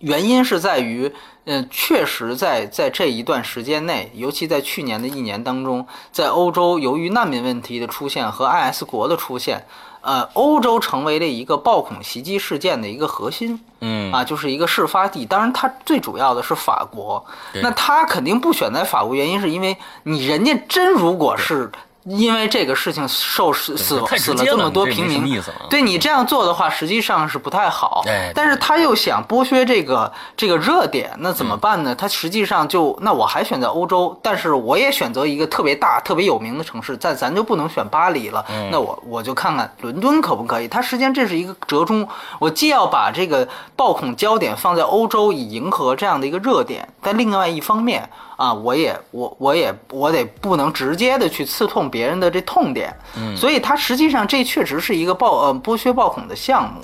[0.00, 1.12] 原因是在于，
[1.44, 9.64] 呃，确实在在这一段时间内，尤其在去年的一年当中，在欧洲由于难民问题的出现和 IS 国的出现。
[10.00, 15.26] 呃，欧洲成为了一个暴恐袭击事件的一个核心，嗯啊，就是一个事发地。
[15.26, 21.70] 当然，它最主要的是法国，那他肯定不选在法国，原因是因为你人家真如果是。
[22.04, 28.02] 因为这个事情受死死死了这么多平民，对你这样做的话，实际上是不太好。
[28.34, 31.94] 但是他又想剥削这个这个热点，那怎么办呢？
[31.94, 38.42] 他实际上就那我还选择欧洲，但是我也选择一个特别大、特别有名的城市，但咱就不能选巴黎了。
[38.70, 40.68] 那我我就看看伦敦可不可以？
[40.68, 42.08] 他实际上这是一个折中，
[42.38, 48.08] 我既要把这个暴恐焦点放在欧洲，以迎合这样的一个热点，但另外一方面。
[48.38, 56.80] 啊，我也我我也我得不能直接的去刺痛别人的这痛点，嗯，所以它实际上这确实是一个暴呃剥削暴恐的项目，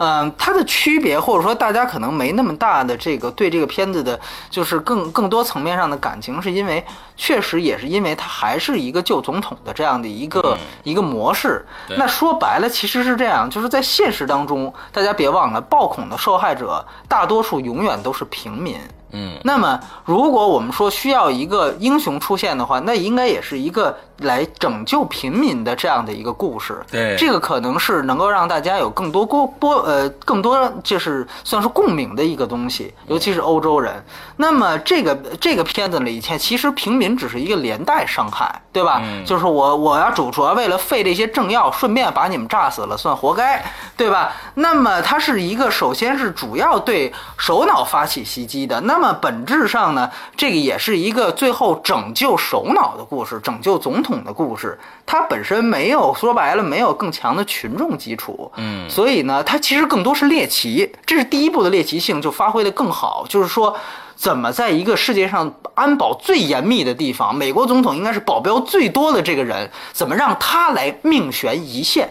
[0.00, 4.18] 嗯，它的区别或者说大家可能没那么大的这个对这个片子的，
[4.50, 6.84] 就是更更多层面上的感情，是因为
[7.16, 11.64] 确实也是因为它还是一个旧总统的这样的一个一个模式，
[11.96, 18.76] 那说白了其实是这样，就是在现实当中，大家别忘了暴恐的受害者大多数永远都是平民。
[19.12, 26.84] 嗯，那么如果我们说需要一个英雄出现的话，那应该也是一个来拯救平民的这样的一个故事。
[26.90, 34.04] 对，这个可能是能够让大家有更多波波呃更多就是算是共鸣的一个东西，尤其是欧洲人。
[34.36, 39.02] 那么这个这个片子里，其实平民只是一个连带伤害，对吧？
[39.24, 43.64] 就是我我要主主要为了废这些政要，顺便把你们炸死了，算活该，
[43.96, 44.32] 对吧？
[44.54, 54.78] 那么它是一个首先是主要对首脑发起袭击的，那么本质上呢，这个也是一个最后拯救首脑的故事，拯救总统的故事。
[55.04, 63.76] 它本身没有说白了没有更强的群众基础，嗯，所以呢，它其实更多是猎奇，这是第一部的猎奇性就发挥的更好，就是说。
[64.18, 72.08] 怎么在一个世界上安保最严密的地方，美国总统应该是保镖最多的这个人，怎么让他来命悬一线？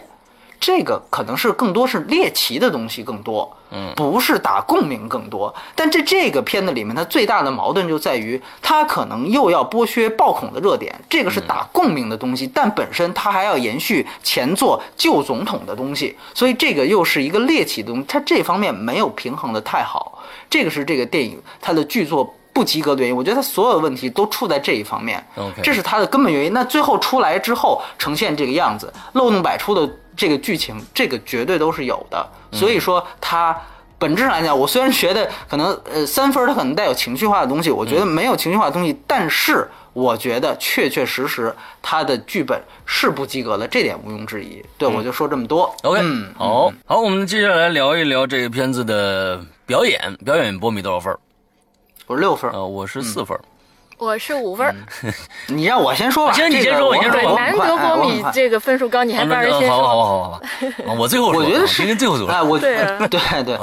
[0.59, 5.53] 这个可能是更多是猎奇的东西更多，嗯，不是打共鸣更多。
[5.75, 22.33] 但这这个片子里面，它最大的矛盾就在于，它可能又要剥削爆恐的热点，这个是打共鸣的东西，但本身它还要延续前作旧总统的东西，所以这个又是一个猎奇的东西，它这方面没有平衡的太好，这个是这个电影它的剧作。
[22.55, 25.21] 不及格的原因，我觉得它所有的问题都出在这一方面
[25.61, 26.53] 这是它的根本原因。
[26.53, 29.85] 那最后出来之后呈现这个样子，漏洞百出的
[30.15, 32.27] 这个剧情，这个绝对都是有的。
[32.51, 33.55] 所以说它。
[33.97, 44.61] 本质上来讲，我虽然觉得可能呃三分儿它可能带有情绪化的东西，我觉得没有情绪化的东西，但是我觉得确确实实它的剧本是不及格的，这点毋庸置疑。
[44.77, 45.73] 对，我就说这么多。
[45.83, 51.17] OK，嗯，好，好，我们接下来聊一聊这个片子的表演，表演波米多少分儿？
[52.05, 53.41] 我是六分儿，呃，我是四分儿。
[53.97, 54.75] 我是五分儿，
[55.47, 56.33] 你让我先说吧。
[56.33, 59.77] 行你先说我先说难得波米这个分数高，你还不让人啊先说。
[59.77, 60.41] 好好好好好，
[60.91, 62.27] 啊 我最后说，我觉得是最后说。
[62.27, 63.57] 哎，我对啊 对对，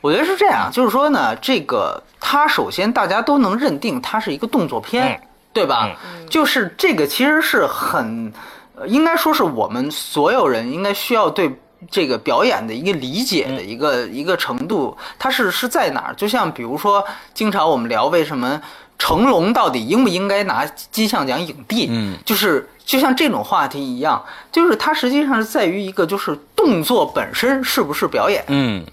[0.00, 5.90] 我觉得是这样，就是说呢，这个它首先大家都能认定它是一个动作片，嗯对吧？
[6.28, 8.32] 就是这个其实是很，
[8.76, 11.50] 呃应该说是我们所有人应该需要对。
[11.90, 16.14] 这个表演的一个理解的一个、一个程度，它是是在哪儿？
[16.14, 18.58] 就像比如说，经常我们聊为什么
[18.98, 21.88] 成龙到底应不应该拿金像奖影帝？
[21.90, 22.16] 嗯。
[22.24, 28.44] 就是就像这种话题一样，就是它实际上是在于一个就是动作本身是不是表演？
[28.48, 28.84] 嗯。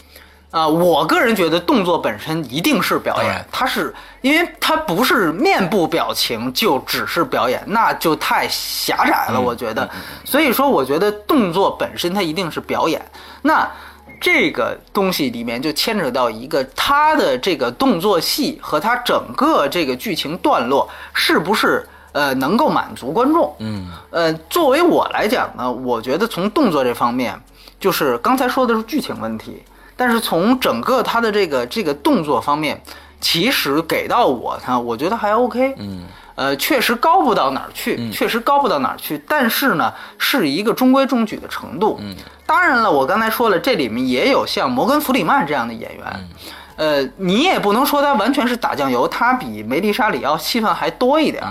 [0.51, 3.45] 啊、我个人觉得动作本身一定是表演。
[3.53, 9.89] 它是因为它不是面部表情就只是表演，那就太狭窄了，我觉得。
[10.25, 13.01] 所以说，我觉得动作本身它一定是表演。
[13.41, 13.65] 那
[14.21, 23.53] 这个东西里面就牵扯到一个他的这个动作戏和他整个这个剧情段落是不是呃能够满足观众。
[23.57, 27.38] 嗯呃，作为我来讲呢，我觉得从动作这方面，
[27.79, 29.63] 就是刚才说的是剧情问题，
[29.97, 32.79] 但是从整个他的这个这个动作方面，
[33.19, 35.73] 其实给到我呢，我觉得还 OK。
[35.79, 36.03] 嗯
[36.36, 41.99] 呃，确实高不到哪儿去，确实高不到哪儿去，但是呢，是一个中规中矩的程度。
[42.01, 42.15] 嗯，
[42.51, 46.29] 当然了，我刚才说了，这里面也有像摩根·弗里曼这样的演员。
[46.75, 51.41] 呃，你也不能说他完全是打酱油，他比梅丽莎·里奥戏份还多一点。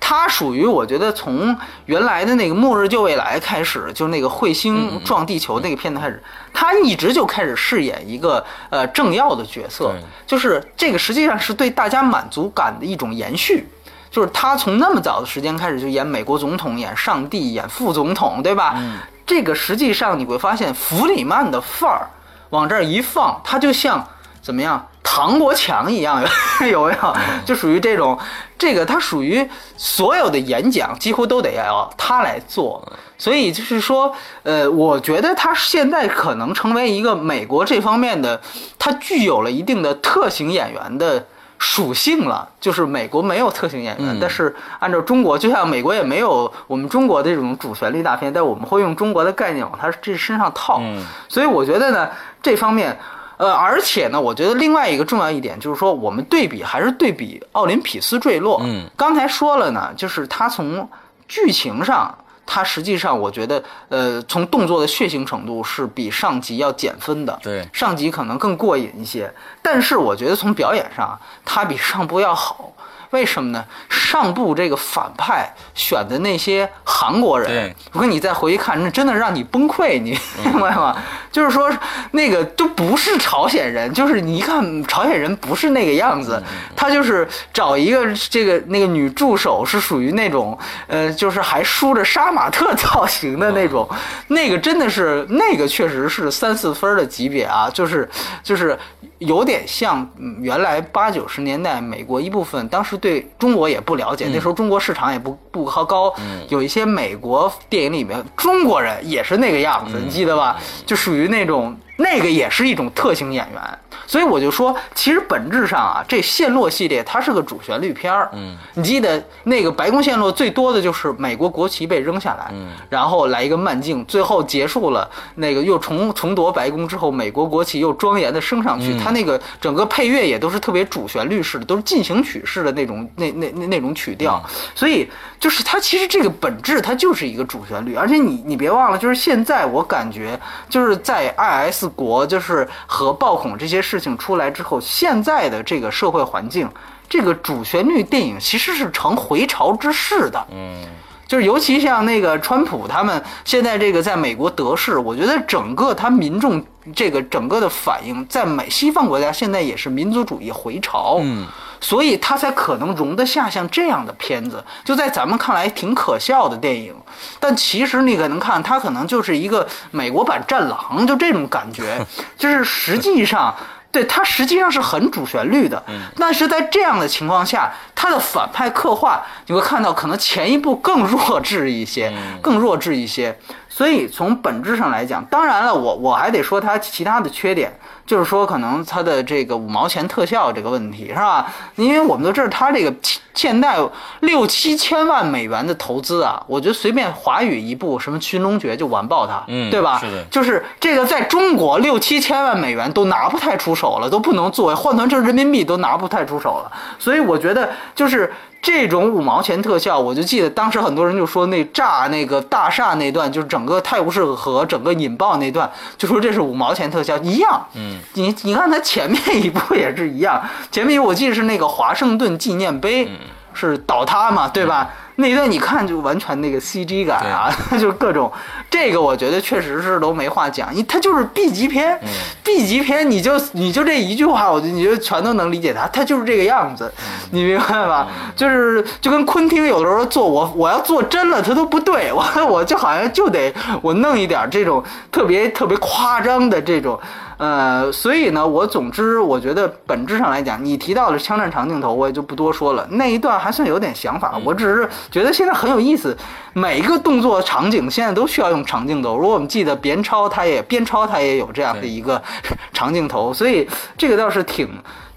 [0.00, 6.20] 他属于我觉得从原来的那个《末日救未来》开始，就那个彗星撞地球那个片子开始，
[6.52, 9.94] 他一直就开始饰演一个呃政要的角色，
[10.26, 13.68] 就是这个实际上是对大家满足感的一种延续。
[14.10, 18.82] 就是他从那么早的时间开始就演美国总统、演上帝、演副总统，对吧？
[19.30, 22.10] 这个实际上你会发现弗里曼的范儿
[22.48, 24.04] 往这儿一放，他就像
[24.42, 26.20] 怎么样唐国强一样，
[26.68, 27.16] 有没有？
[27.46, 28.18] 就属于这种，
[28.58, 32.84] 这个他属于所有的演讲几乎都得要他来做。
[33.16, 34.12] 所以就是说，
[34.42, 38.40] 呃，我觉得他现在可能成为一个美国这方面的，
[38.80, 41.24] 他具有了一定的特型演员的
[41.60, 42.48] 属性了。
[42.58, 50.80] 就是美国没有特型演员，嗯但是按照中国，就像美国也没有我们中国的这种主旋律大片，但我们会用中国的概念往他这身上套。
[50.82, 52.08] 嗯所以我觉得呢，
[52.42, 52.98] 这方面。
[53.40, 58.60] 呃，而且呢，我觉得另外一个重要一点就是说，我们对比还是对比《奥林匹斯坠落》。
[58.62, 60.86] 嗯，刚才说了呢，就是它从
[61.26, 62.14] 剧情上，
[62.52, 67.38] 它实际上我觉得，呃，从动作的血腥程度是比上集要减分的。
[67.40, 69.32] 对上集可能更过瘾一些，
[69.62, 72.72] 但是我觉得从表演上，它比上部要好。
[73.10, 73.64] 为什么呢？
[73.88, 80.96] 上部这个反派选的那些韩国人对，如果你再回去看，那真的让你崩溃，你明白吗？
[81.30, 81.70] 就是说，
[82.10, 86.42] 那个都不是朝鲜人，就是你一看朝鲜人不是那个样子，
[86.74, 93.88] 他就是找一个这个那个女助手是属于那种呃，就是还梳着杀马特造型的那种，
[94.28, 98.08] 那个真的是那个确实是三四分的级别啊，就是
[98.42, 98.76] 就是
[99.18, 106.14] 有点像嗯原来八九十年代美国一部分当时对中国也不了解，那时候中国市场也不不高高，
[106.48, 110.56] 有一些美国电影里面中国人也是那个样子，你记得吧？
[110.84, 113.60] 就属于那种那个也是一种特型演员。
[114.06, 118.28] 所以我就说，其实本质上啊，这陷落系列它是个主旋律片儿。
[118.32, 128.98] 嗯，你记得那个白宫陷落最多的就是美国国旗被扔下来，嗯，然后来一个慢镜，最后结束了，那个又重重夺白宫之后，美国国旗又庄严的升上去，嗯。
[128.98, 134.42] 它那个整个配乐也都是特别主旋律式的，都是进行曲式的那种那那那那种曲调，
[134.74, 135.08] 所以
[135.38, 146.68] 就是它其实这个本质它就是一个主旋律，而且你你别忘了，就是现在我感觉就是在 IS 国就是和暴恐这些事情出来之后，现在的这个社会环境，
[147.08, 150.46] 这个主旋律电影其实是呈回潮之势的。
[150.50, 150.84] 嗯。
[151.28, 156.60] 就是尤其像那个川普他们现在这个在美国得势，我觉得整个他民众
[156.92, 161.46] 这个整个的反应，在美西方国家现在也是民族主义回潮，嗯，
[161.80, 166.94] 所以他才可能容得下像这样的片子，就在咱们看来挺可笑的电影，
[167.38, 172.04] 但其实你可能看他可能就是一个美国版《战狼》，就这种感觉，
[172.38, 173.54] 就是实际上。
[173.92, 175.82] 对它实际上是很主旋律的，
[176.16, 183.36] 但是在这样的情况下，它的反派刻画你会看到可能前一部更弱智一些，更弱智一些。
[183.72, 187.72] 所以从本质上来讲，当然了，我我还得说它其他的缺点，
[188.04, 191.46] 就是说可能它的这个五毛钱特效这个问题是吧？
[191.76, 192.92] 因为我们都知道它这个
[193.32, 193.78] 现代
[194.20, 199.98] 六七千万美元的投资啊，我觉得随便华语一部什么《寻龙诀》就完爆它，嗯对吧？
[200.00, 208.30] 是的就是这个在中国六七千万美元都拿不太出手了，都不能作为换算成人民币都拿不太出手了，所以我觉得就是。
[208.62, 217.66] 这种五毛钱特效，我就记得当时很多人就说那炸那个大厦那段，就是整个泰晤士河整个引爆那段，就说这是五毛钱特效，一样。
[217.74, 223.10] 嗯，你你看它前面一部也是一样，前面我记得是那个华盛顿纪念碑、
[223.52, 224.90] 是倒塌嘛，对吧？
[225.20, 228.32] 那一段你看就完全那个 CG 感啊， 就是各种，
[228.70, 232.00] 这个我觉得确实是都没话讲，你它就是 B 级片、
[232.42, 236.92] b 级片你就你就这一句话，我就你就全都能理解它，它就是这个样子，
[237.30, 238.08] 你明白吧？
[238.34, 243.52] 就是就跟昆汀有的时候做我我要做真了，它都不对，我我就好像就得
[243.82, 246.98] 我弄一点这种特别特别夸张的这种。
[247.40, 252.86] 呃，所以呢，我总之我觉得本质上来讲，你提到的枪战长镜头，我也就不多说了。
[252.90, 256.14] 那一段还算有点想法，我只是觉得现在很有意思。
[256.52, 259.16] 每一个动作场景现在都需要用长镜头。
[259.16, 262.22] 如果我们记得边超，他也边超，他也有这样的一个
[262.74, 263.66] 长镜头，所以
[263.96, 264.68] 这个倒是挺。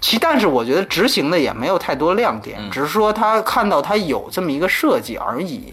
[0.04, 5.72] 其但是我觉得执行的也没有太多亮点，只是说他看到他有这么一个设计而已。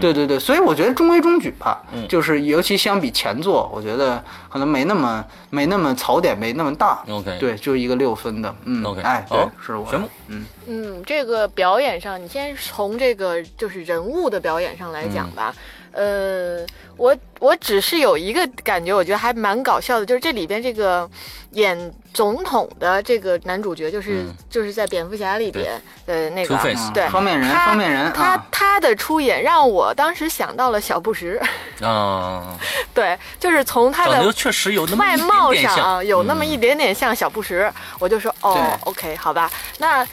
[0.00, 1.82] 对对对，所以我觉得中规中矩吧。
[2.08, 7.02] 就是尤其相比前作，我觉得可能没那么没那么槽点没那么大。
[7.08, 8.54] OK 对，就一个六分的。
[8.66, 9.84] 嗯 OK，哎，对好，是我
[10.28, 15.52] 嗯嗯，这个表演上，你先从这个就是人物的表演上来讲吧。
[15.92, 16.66] 呃，
[16.96, 21.08] 我我只是有一个感觉，我觉得还蛮搞笑的，就是这里边这个
[21.50, 24.34] 演总统的这个男主角，就是、嗯。
[24.50, 26.54] 就是在蝙蝠侠里边的那个
[26.92, 31.40] 对双面人他双面人他啊他的出演让我当时想到了小布什，
[31.80, 32.54] 啊，
[32.92, 36.46] 对，就是从他的确实有那么外貌上啊，有那么嗯。
[36.46, 40.06] 一点点像小布什，我就说哦，OK，好吧，那。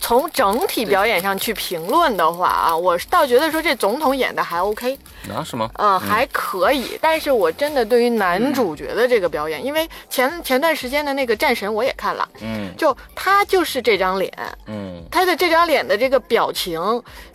[0.00, 4.98] 从整体表演上去评论的话啊，我倒觉得说这总统演的还 OK，
[5.32, 5.70] 啊，是吗？
[5.74, 6.98] 嗯，还可以。
[7.00, 12.70] 但是我真的对于男主角的这个表演，因为前前段时间的那个战神我也看了，嗯。
[12.76, 14.32] 就他就是这张脸，
[14.66, 15.02] 嗯。
[15.10, 16.80] 他的这张脸的这个表情，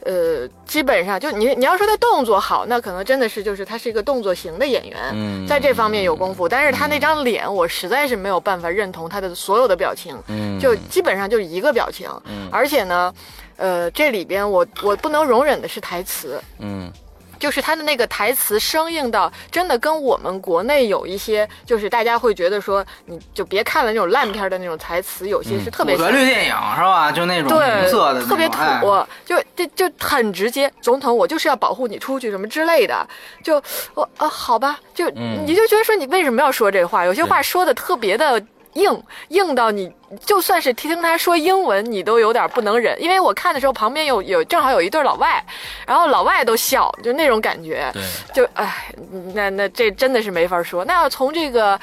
[0.03, 5.45] 呃，基本上就你你要说他动作好，那可能真的是就是他是一个动作型的演员，嗯。
[5.47, 6.49] 在这方面有功夫。
[6.49, 12.09] 但是他那张脸，我实在是没有办法认同他的所有的表情，嗯，就基本上就一个表情，
[12.56, 13.14] 而且呢，
[13.58, 16.89] 呃，这里边我我不能容忍的是台词，嗯
[17.38, 27.12] 就是他的那个台词生硬到真的跟我们国内有一些，就是大家会觉得说，你就别看了那种烂片的那种台词，有些是特别主旋像律电影是吧？
[27.12, 30.72] 就那种对红色的，特别哎土，就这就很直接。
[30.82, 33.06] 总统，我就是要保护你出去什么之类的，
[33.43, 33.62] 就
[33.93, 37.03] 我啊，好吧，就、嗯你就觉得说你为什么要说这话？
[37.03, 38.41] 有些话说的特别的。
[38.76, 39.91] 硬硬到你，
[40.26, 43.01] 就算是听他说英文，你都有点不能忍。
[43.01, 45.43] 因为我看的时候，旁边有有正好有一对老外，
[45.88, 47.91] 然后老外都笑，就那种感觉。
[47.93, 48.03] 对，
[48.34, 48.93] 就哎，
[49.34, 50.86] 那那这真的是没法说。
[50.86, 51.80] 那要从这个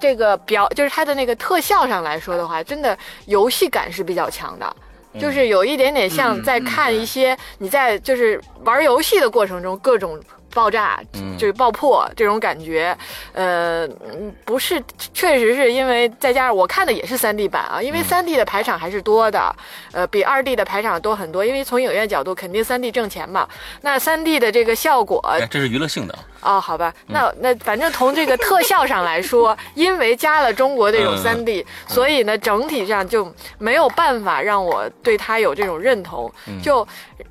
[0.00, 4.76] 这个表，就是它的那个特效上来说的话，真的游戏感是比较强的。
[5.18, 10.16] 就是有一点点像嗯在看一些你在就是玩游戏的过程中各种
[10.54, 11.30] 爆炸，嗯。
[11.40, 12.94] 就是爆破这种感觉，
[13.32, 14.78] 呃，嗯不是，
[15.14, 19.56] 确实是因为再加上我看的也是3 D 版啊，因为3 D 的排场还是多的，
[19.92, 23.48] 呃，比2 D 的排场多很多，因为从影院角度肯定3 D 挣钱嘛，
[23.80, 36.32] 那3 D 的这个效果哎，这是娱乐性的啊，哦，好吧，那那反正从这个特效上来说，因为加了中国这种嗯三 D，、所以呢，整体上就没有办法让我对它有这种认同。
[36.62, 36.86] 就，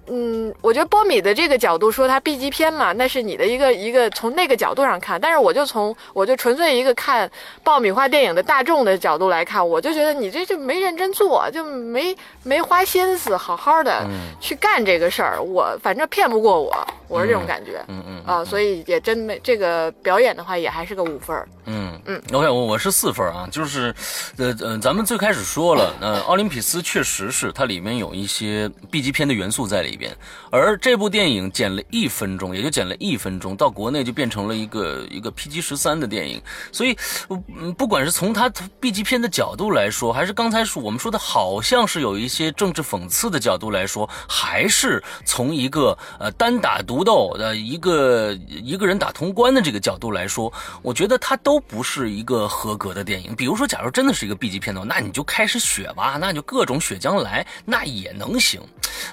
[0.07, 7.29] 嗯，我觉得波米的这个角度说它 B 级片嘛，那是你的一个一个从那个角度上看，但是我就从我就纯粹一个看
[7.63, 14.05] 爆米花电影的大众的角度来看，我就觉得你这就没认真做，就没没花心思好好的
[14.39, 17.83] 去干这个事儿，我反正骗不过我，我是这种感觉。
[17.87, 21.47] 嗯嗯啊，所以也也真没这个表演的话，也还是个五分儿。
[21.65, 23.95] 嗯嗯，OK，我我是四分啊，就是，
[24.37, 30.13] 呃呃，咱们最开始说了，呃，奥林匹斯确实是它里面有一些 B 级片的元素在里边，
[30.51, 36.41] 而这部电影剪了一分钟，也就剪了一分钟，到国内就变成了一个一个 PG 十三的电影，
[36.71, 36.97] 所以，
[37.29, 53.35] 嗯，不管是从它 B 级片的角度来说，还是刚才说我们说的好像是有一些政治讽刺的角度来说，还是从一个呃单打独斗的一个一个人打通关的这个角度来说，我觉得它都不是一个合格的电影。
[53.35, 58.59] 比如说，假如真的是一个 B 级片的话，那你就开始血吧，那就各种血浆来，那也能行。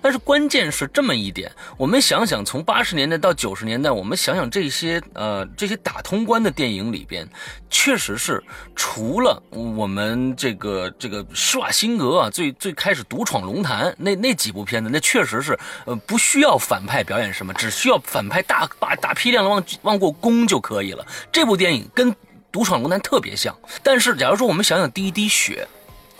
[0.03, 7.29] 但是关键是这么一点，我们想想，从八十年代到九十年代，我们想想这些呃这些打通关的电影里边，
[7.70, 8.43] 确实是
[8.74, 21.06] 除了我们这个这个施瓦辛格啊最最开始独闯龙潭那那几部片子，那确实是呃不需要反派表演什么，只需要反派大把大批量的往往过攻就可以了。
[21.32, 22.14] 这部电影跟
[22.50, 25.66] 独闯龙潭特别像，但是假如说我们想想第一滴血。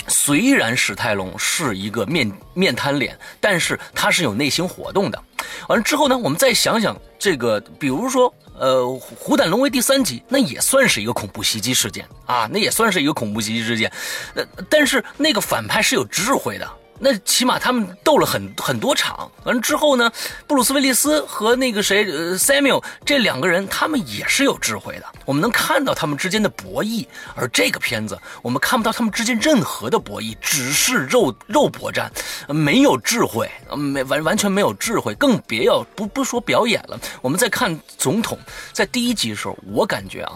[0.09, 5.21] 虽然史泰龙是一个面面瘫脸，但是他是有内心活动的。
[5.69, 13.91] 完了之后呢，我们再想想这个，比如说，呃，《虎胆龙威》第三集，那也算是一个恐怖袭击事件啊，那也算是一个恐怖袭击事件。
[14.37, 16.71] 呃，但是那个反派是有智慧的。
[16.99, 20.11] 那起码他们斗了很很多场，完之后呢，
[20.47, 25.07] 布鲁斯威利斯和那个谁，呃，Samuel 这两个人，他们也是有智慧的。
[25.25, 32.11] 我们能看到他们之间的博弈，而这个片子我们看不到他们之间任何的博弈，只是肉肉搏战，
[32.49, 36.99] 没有智慧，没完完全没有智慧，更别要不不说表演了。
[37.21, 38.39] 我们再看总统
[38.73, 40.33] 在第一集的时候，我感觉啊。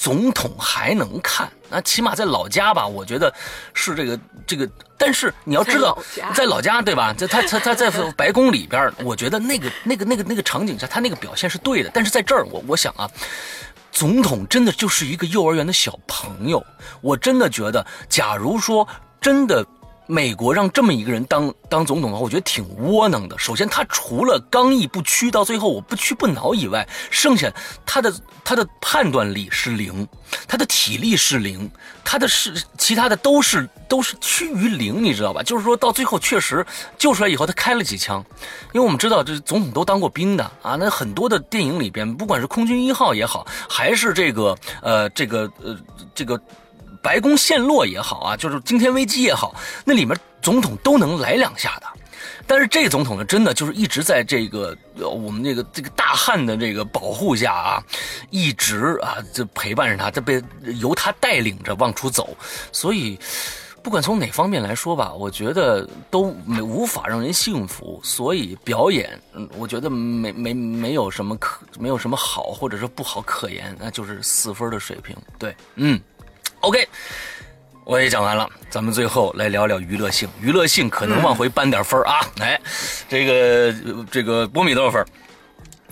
[0.00, 3.34] 总统还能看，那起码在老家吧，我觉得
[3.74, 4.70] 是这个这个。
[4.98, 5.96] 但是你要知道，
[6.34, 7.14] 在老家对吧？
[7.16, 11.90] 在他他他在白宫里边，我觉得那个那个那个那个场景下，他那个表现是对的。
[11.94, 13.08] 但是在这儿，我我想啊，
[13.92, 16.62] 总统真的就是一个幼儿园的小朋友。
[17.00, 18.86] 我真的觉得，假如说
[19.20, 19.64] 真的。
[20.10, 23.38] 美国让这么一个人当当总统的话，我觉得挺窝囊的。
[23.38, 27.52] 首先，他除了刚毅不屈，到最后我不屈不挠以外，剩下
[27.84, 28.10] 他的
[28.42, 30.08] 他的判断力是零，
[30.48, 31.70] 他的体力是零，
[32.02, 35.42] 他的是其他的都是都是趋于零，你知道吧？
[35.42, 36.64] 就是说到最后，确实
[36.96, 38.24] 救出来以后，他开了几枪，
[38.72, 40.74] 因为我们知道这总统都当过兵的啊。
[40.76, 45.76] 那很多的电影里边，不管是空军一号也好，还是这个呃这个呃
[46.14, 46.40] 这个。
[47.08, 51.86] 白宫陷落也好啊，就是惊天危机也好，那里面总统都能来两下的。
[52.46, 57.82] 但是这总统呢，真的就是一直在这个我们这个这个大汉的这个保护下啊，
[58.28, 60.42] 一直啊就陪伴着他，这被
[60.82, 62.36] 由他带领着往出走。
[62.72, 63.18] 所以，
[63.82, 67.98] 不管从哪方面来说吧，我觉得都没无法让人信服。
[68.04, 75.16] 所以表演，嗯，我觉得没没没有什么可没有什么好或者是不好可言，那就是四分的水平。
[75.38, 75.98] 对，嗯。
[76.60, 76.88] OK，
[77.84, 80.28] 我也讲完了，咱们最后来聊聊娱乐性。
[80.40, 82.20] 娱乐性可能往回扳点分啊！
[82.40, 82.60] 哎，
[83.08, 83.74] 这个
[84.10, 85.04] 这个波米多少分？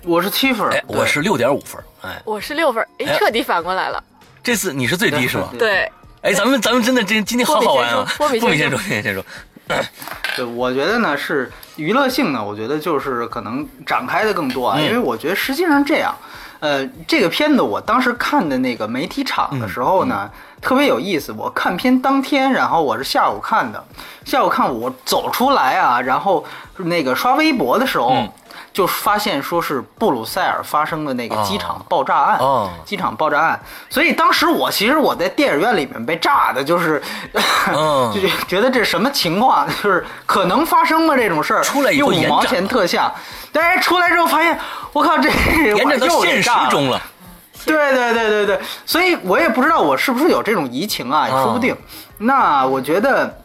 [0.02, 4.02] 我是七分，哎，我是六点五分，哎，我是六分，哎，彻底反过来了。
[4.42, 5.50] 这次你是最低是吗？
[5.56, 5.90] 对。
[6.22, 8.04] 哎，咱们咱们真的今今天好好玩啊！
[8.18, 9.24] 波米先生，波米先生。
[10.36, 16.12] 对，我觉得呢是娱乐性呢，我觉得就是可能展开的更多啊，因为我觉得实际上这样。
[16.58, 20.30] 呃，这个片子我当时看的那个媒体场的时候呢，
[20.60, 21.32] 特别有意思。
[21.36, 23.84] 我看片当天，然后我是下午看的，
[24.24, 26.44] 下午看我走出来啊，然后
[26.76, 28.16] 那个刷微博的时候，
[28.72, 32.38] 就发现说是布鲁塞尔发生的那个机场爆炸案，
[32.84, 33.60] 机场爆炸案。
[33.88, 37.02] 所以当时我其实我在电影院里面被炸的，就是
[38.12, 43.12] 就觉得这什么情况，就是可能发生了这种事儿，用五毛钱特效。
[43.52, 44.58] 但是出来之后发现，
[44.92, 45.30] 我靠，这
[45.74, 47.00] 延展到现实中了。
[47.66, 51.76] 对对对对对，所以我也不知道我是不是有这种移情啊，也说不定。
[52.18, 53.36] 那我觉得，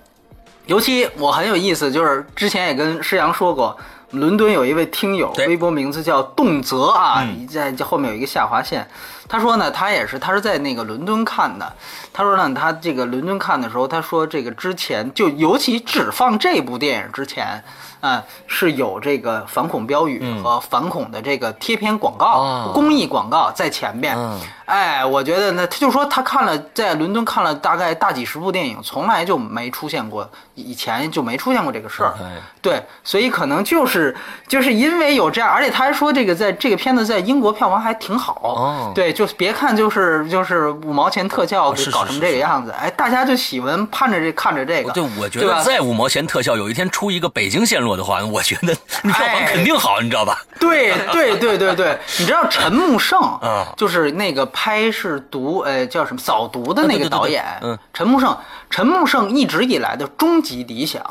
[0.68, 3.76] 尤其我很有意思，就是之前也跟施阳说过，
[4.12, 8.88] 伦敦有一位听友，微博名字叫动泽啊，在后面有一个下划线。
[9.28, 11.74] 他说呢，他也是，他是在那个伦敦看的。
[12.14, 17.64] 他说呢，他这个伦敦看的时候，他说这个之前就尤其只放这部电影之前。
[18.02, 24.18] 嗯，是有这个反恐标语和反恐的这个贴片广告、公益广告在前面。
[24.66, 32.14] 哎，我觉得呢，他就说他看了在伦敦看了大概大几十部电影，从来就没出现过，以前就没出现过这个事儿。
[32.62, 34.16] 对，所以可能就是
[34.48, 38.42] 就是因为有这样，而且他还说这个在这个片子在英国票房还挺好。
[38.44, 44.92] 哦对，就别看就是就是五毛钱特效是是搞成这个样子，哎，大家就喜闻盼着这看着这个。
[44.94, 50.42] 对，我觉得再五毛钱特效，有一天出一个北京线路的话，我觉得票房哎肯定好，你知道吧？
[50.60, 58.38] 对对对对对， 你知道陈木胜啊就是那个拍是毒呃叫什么扫毒的那个导演，啊对对对对嗯陈木胜，
[58.70, 61.02] 陈木胜一直以来的终极理想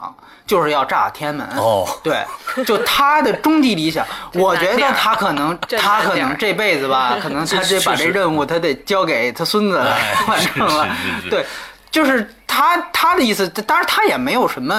[0.46, 1.48] 就是要炸天安门。
[1.58, 2.24] 哦对，
[2.64, 4.04] 就他的终极理想，
[4.34, 10.88] 我觉得他可能 他可能这辈子吧，可能他得把这任务他得交给他孙子来哎完成了。
[11.28, 11.44] 对，
[11.90, 14.74] 就是他他的意思，当然他也没有什么。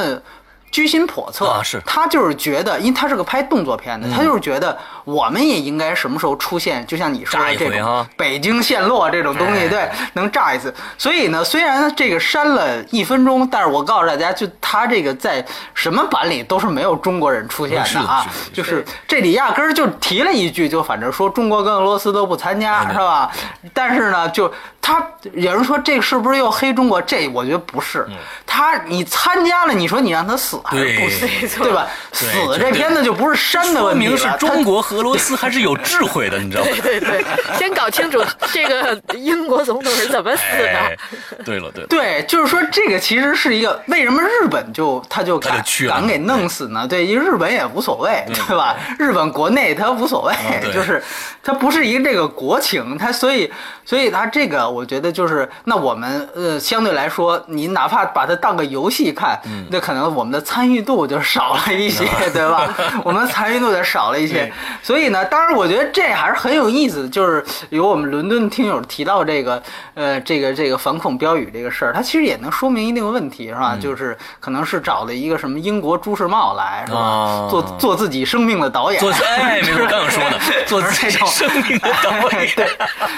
[0.72, 1.78] 居心叵测啊是。
[1.78, 9.68] 嗯他就是觉得，因为他是个拍动作片的，他就是觉得我们也应该什么时候出现，就像你说的这种北京陷落这种东西，哎。
[9.68, 10.74] 对，能炸一次。
[10.98, 23.30] 所以呢，虽然这个删了一分钟，但是我告诉大家，就他这个在什么版里都是没有中国人出现的的啊就是这里压根儿就提了一句，就反正说中国跟俄罗斯都不参加，对是吧？
[23.74, 24.52] 但是呢，就
[24.82, 27.02] 他有人说这是不是又黑中国？
[27.02, 28.08] 这我觉得不是，
[28.46, 31.10] 他你参加了，你说你让他死对？
[31.58, 31.88] 对吧？
[32.12, 32.26] 死
[32.60, 36.70] 这片子就不是山的说问题了，明是中国和俄罗斯还是有智慧的，你知道吗？
[36.82, 37.26] 对对对，
[37.58, 40.96] 先搞清楚这个英国总统是怎么死哎
[41.38, 46.88] 的。，对了对了，对，就是说这个其实是一个为什么日本就他就敢他就去敢给弄死呢？
[46.88, 48.76] 对，因为日本也无所谓，对吧？
[49.00, 50.34] 日本国内他无所谓，
[50.64, 51.02] 嗯 就是
[51.44, 53.52] 他不是一个这个国情，他所以
[53.86, 62.70] 所以他这个我觉得就是那我们呃相对来说，你哪怕把它当个游戏看，嗯那可能我们的参与度就少了一些， 对吧？
[63.06, 64.52] 我们参与度就少了一些，
[64.84, 73.78] 所以呢，当然我觉得这还是很有意思的，就是有我们伦敦听友提到这个呃这个这个反恐标语这个事儿，它其实也能说明一定问题，是吧？
[73.80, 77.00] 就是可能是找了一个什么英国朱世茂来，是吧？
[77.00, 82.68] 啊做做自己生命的导演，做哎，没错， 刚想说的，做自己这种生命的导演， 对。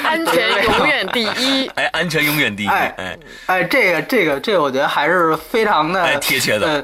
[0.03, 1.67] 安全永远第一。
[1.69, 3.17] 哎，安全永远第一，哎哎，
[3.47, 6.83] 哎，这个这个这个，我觉得还是非常的、哎贴切的呃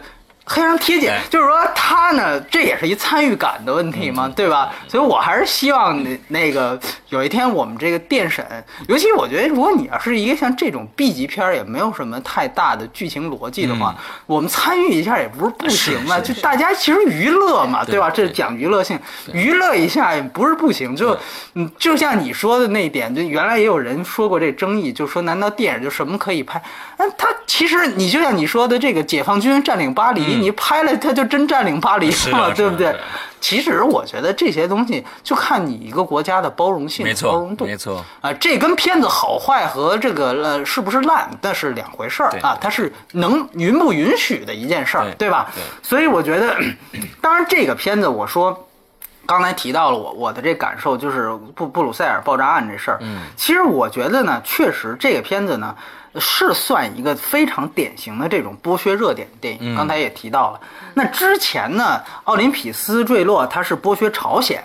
[0.49, 4.73] 非常贴切哎，就是说他呢，这也是一参与感的问题嘛，嗯对吧？
[4.87, 6.77] 所以我还是希望那那个
[7.09, 8.45] 有一天我们这个电审，
[8.87, 13.95] 尤其我觉得，如果你要是一个像这种 B 级片儿，也没有什么太大的剧情逻辑的话，
[14.25, 18.09] 我们参与一下也不是不行嘛，就大家其实娱乐嘛，对对吧？
[18.09, 18.99] 这对讲娱乐性，
[19.31, 20.95] 娱乐一下也不是不行。
[20.95, 21.15] 就
[21.53, 26.61] 嗯，就像你说的那一点，就原来也有人说过这争议，就说难道电影就什么可以拍？
[26.97, 32.95] 那他其实你就像你说的，这个解放军占领巴黎，你拍了他就真占领巴黎了对不对？
[33.41, 37.65] 其实我觉得这些东西就看你一个国家的包容性、没包容度。
[37.65, 45.49] 没错啊，这跟片子好坏和这个呃是不是烂那是两回事儿啊，它是能允不允许的一件事儿对，对吧？
[45.55, 46.55] 对所以我觉得，
[47.21, 48.65] 当然这个片子我说。
[49.29, 52.97] 刚才提到了我我的这感受，就是布布鲁塞尔爆炸案这事儿。
[53.01, 55.75] 嗯，其实我觉得呢，确实这个片子呢
[56.15, 59.75] 是算一个非常典型的这种剥削热点电影。
[59.75, 60.59] 刚才也提到了，
[60.95, 64.63] 那之前呢，奥林匹斯坠落它是剥削朝鲜。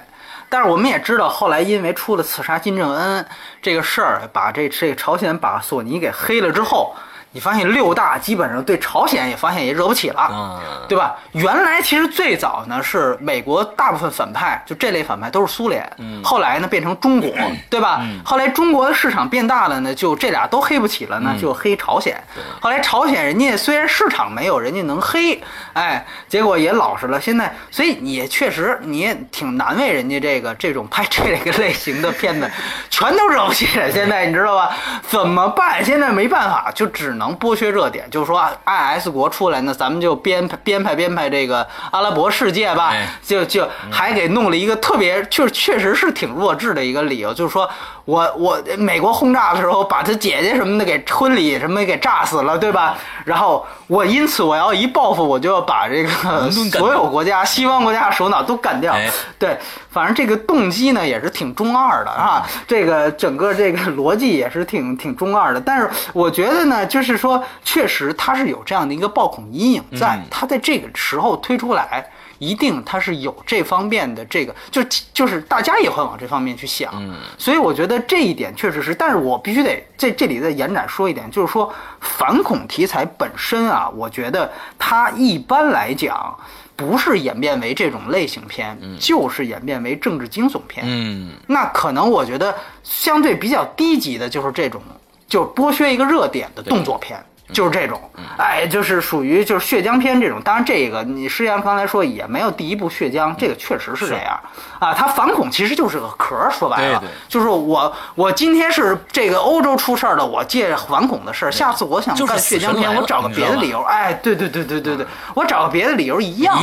[0.49, 3.27] 但是我们也知道，后来因为出了刺杀金正恩
[3.61, 6.95] 这个事儿，把这这个朝鲜把索尼给黑了之后，
[7.35, 11.17] 你发现六大基本上对朝鲜也发现也惹不起了，啊对吧？
[11.33, 15.85] 原来其实最早呢是美国大部分反派，就这类反派都是苏联，
[16.23, 17.31] 后来呢变成中国，
[17.69, 18.03] 对吧？
[18.25, 22.17] 后来中国的市场变大了呢，就这俩都黑不起了呢，就黑朝鲜。
[22.61, 27.21] 后来朝鲜人家虽然市场没有人家能黑，哎，结果也老实了。
[27.21, 32.49] 现在所以也确实你也挺难为人家这个这种拍 这个类型的片子，
[32.89, 33.91] 全都惹不起了。
[33.91, 34.71] 现在你知道吧？
[35.09, 35.85] 怎么办？
[35.85, 47.71] 现在没办法，就只能剥削热点，就是说 IS 国出来呢，咱们就编编排编排这个阿拉伯世界吧，哎就就还给弄了一个特别，确确实是挺弱智的一个理由，就是说
[48.05, 52.97] 我我美国轰炸的时候把他姐姐什么的给婚礼什么给炸死了，对吧？
[53.25, 59.09] 然后我因此我要一报复，我就要把这个 所有国家西方国家首脑都干掉哎。
[59.39, 59.57] 对，
[59.91, 65.61] 反正这个动机呢也是挺中二的啊，这个整个这个逻辑也是挺挺中二的。
[65.61, 72.05] 但是我觉得呢，就是说确实它是有这样的一个暴恐阴影在，它在这个时候推出来。
[72.41, 74.83] 一定它是有这方面的这个，就
[75.15, 76.93] 就是大家也会往这方面去想，
[77.39, 86.37] 所以我觉得这一点确实是，但是我必须得在这里再延展说一点，就是说反恐题材本身啊，我觉得它一般来讲
[86.75, 94.83] 不是演变为这种类型片，就是演变为政治惊悚片，嗯，那可能我觉得相对比较低级的就是这种，
[95.29, 97.23] 就是剥削一个热点的动作片。
[97.53, 98.01] 就是这种，
[98.39, 100.41] 哎，就是属于就是血浆片这种。
[100.43, 104.41] 当然，这个你实际上刚才说也没有第一部血浆，这个确实是这样。
[104.79, 104.95] 啊。
[104.95, 107.13] 它反恐其实就是个壳，说白了，对对。
[107.29, 116.59] 就是我我今天是这个欧洲出事儿了，我借反恐的事儿，下次我想干血浆片，我找个别的理由，哎，对对对对对对，我找个别的理由一样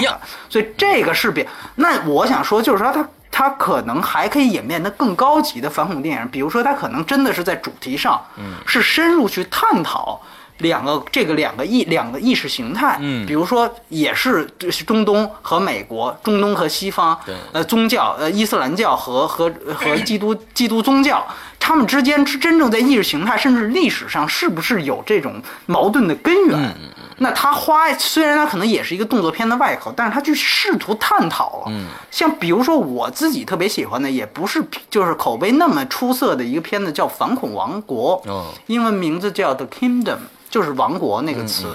[0.49, 1.47] 所以这个是别。
[1.76, 3.07] 那我想说，就是说它。
[3.32, 8.53] 它可能还可以演变得更高级的反恐电影，比如说它可能真的是在主题上，嗯。
[8.67, 10.21] 是深入去探讨
[10.57, 13.25] 两个这个两个意两个意识形态，嗯。
[13.25, 21.25] 比如说也是是中东和美国，中东和西方对，呃宗教，呃伊斯兰教和和和基督基督宗教，
[21.62, 26.59] 他们之间是真正在意识形态甚至历史上是不是有这种矛盾的根源？
[26.59, 26.89] 嗯
[27.24, 31.66] 那他花虽然他可能也是一个动作片的外壳，但是他去试图探讨了。
[31.68, 40.03] 嗯，像比如说我自己特别喜欢的，也不是就是口碑那么出色的一个片子，叫《反恐王国》，哦英文名字叫《The Kingdom》，
[40.49, 41.68] 就是王国那个词。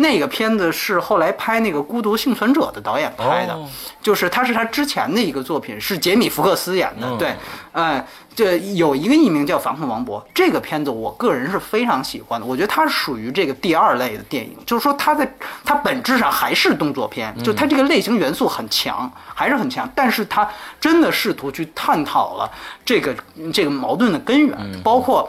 [0.00, 3.68] 那个片子是后来拍那个《孤独幸存者》的导演拍的，哦
[4.00, 7.06] 就是他是他之前的一个作品，是杰米·福克斯演的。
[7.08, 7.34] 嗯对，
[7.72, 12.46] 呃，这有一个艺名叫《反恐王国》，这个片子我个人是非常喜欢的。
[12.46, 15.28] 我觉得它是属于这个第二类的电影，就是说它在
[15.64, 20.48] 它本质上还是动作片，就它这个类型元素很强，还是很强，但是它
[20.80, 22.48] 真的试图去探讨了
[22.84, 23.12] 这个
[23.52, 25.28] 这个矛盾的根源，包括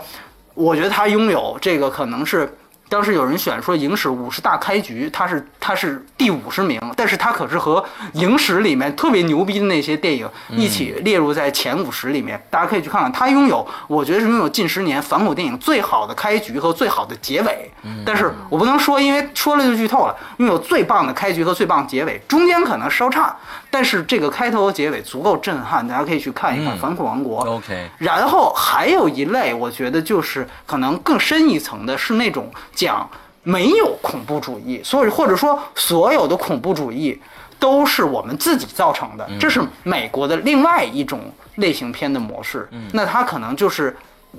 [0.53, 2.55] 我觉得它拥有这个可能是。
[2.89, 7.83] 当时有人选说影史五十大开局，它是它是第五十名，但是它可是和
[8.13, 12.43] 影史里面特别牛逼的那些电影一起列入在前五十里面。
[12.49, 17.71] 大家可以去看看，它拥有我觉得是拥有近十年反恐电影最好的开局和最好的结尾。
[18.03, 20.15] 但是我不能说，因为说了就剧透了。
[20.37, 23.35] 拥有最棒的开局和最棒的结尾，中间可能稍差，
[23.71, 27.45] 但是这个开头和结尾足够震撼，大家可以去看一看《反恐王国》。
[27.49, 33.07] OK 然后还有一类，我觉得就是可能更深一层的，是那种讲
[33.43, 37.19] 没有恐怖主义，所以或者说所有的恐怖主义
[37.59, 42.67] 都是我们自己造成的，这是美国的另外一种类型片的模式。
[42.93, 43.95] 那它可能就是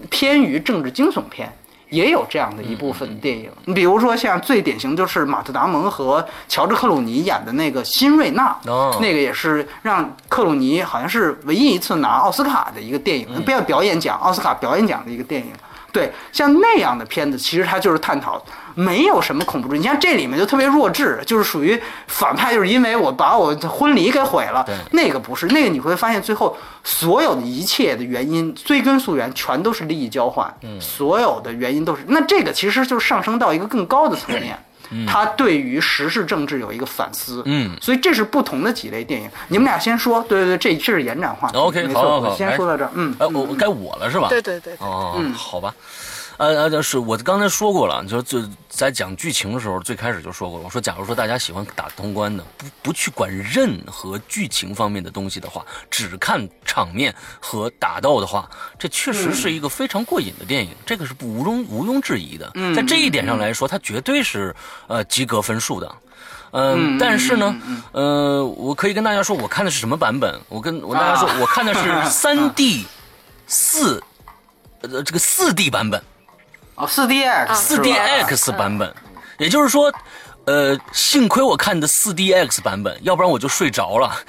[0.09, 1.53] 偏于政治惊悚片。
[1.91, 15.53] 也有这样的一部分电影，你比如说像最典型就是马特·达蒙和乔治·克鲁尼演的那个《新瑞纳》，哦那个也是让克鲁尼好像是唯一一次拿奥斯卡的一个电影，不要表演奖，奥斯卡表演奖的一个电影。
[15.93, 18.43] 对，像那样的片子，其实它就是探讨
[18.74, 19.78] 没有什么恐怖主义。
[19.78, 24.64] 你像这里面就特别弱智，就是属于反派，就是因为我把我的婚礼给毁了。
[24.93, 30.53] 那个不是，那个你会发现最后所有的一切的原因，追根溯源，全都是利益交换。
[30.62, 32.05] 嗯，所有的原因都是。
[32.09, 34.59] 那这个其实就是上升到一个更高的层面。
[35.07, 39.30] 他对于时事政治有一个反思，嗯所以这是不同的几类电影。
[39.49, 41.57] 你们俩先说，对对对，这这是延展话题。
[41.57, 44.28] OK，没错，好好好我先说到这儿，嗯，哎，我我该我了是吧？
[44.28, 45.74] 对对对对，哦，好吧。
[46.41, 50.64] 呃呃，是我刚才说过了，就是就在讲剧情的时候，最开始就说过了。
[50.64, 62.51] 我说，假如说大家喜欢打通关的，不不去管任何剧情方面的东西的话，只看场面和打斗的话，这确实是一个非常过瘾的电影，这个是不无庸无庸置疑的。
[62.74, 65.95] 在这一点上来说，它绝对是呃及格分数的。
[66.53, 67.55] 嗯，但是呢，
[67.93, 70.41] 呃，我可以跟大家说，我看的是什么版本？
[70.49, 72.86] 我跟我跟大家说，我看的是 三 D
[73.47, 74.03] 四，
[74.80, 76.03] 呃，这个四 D 版本。
[76.81, 78.95] 哦，四 DX，四 DX 版本，
[79.39, 79.93] 也就是说，
[80.47, 84.16] 呃，幸亏我看的四 DX 版本，要不然我就睡着了。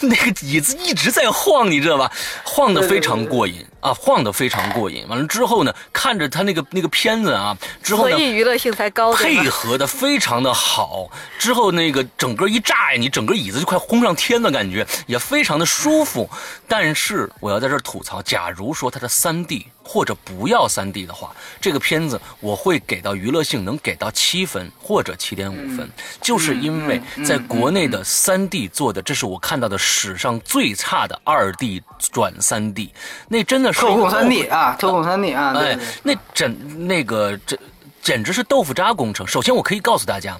[0.00, 2.08] 那个椅子一直在晃，你知道吧？
[2.44, 5.04] 晃得非常过瘾啊，晃得非常过瘾。
[5.08, 16.30] 完了之后呢，看着他那个那个片子啊，之后所呢，以娱乐性才高，配合的非常的好，之后那个整个一炸呀，你整个椅子就快轰上天的感觉，也非常的舒服。
[16.68, 25.88] 但是我要在这儿吐槽，假如说它的三 D 或者不要三 D 的话，这个片子我会给到娱乐性能给到七分或者七点五分，
[26.20, 31.82] 就是因为在国内的三 D 做的，这是我看到的史上最差的二 D
[32.12, 32.92] 转三 D，
[33.28, 37.58] 那真的是特供三 D 啊，特供三 D 啊，对哎对，那整那个这
[38.02, 39.26] 简直是豆腐渣工程。
[39.26, 40.38] 首先，我可以告诉大家，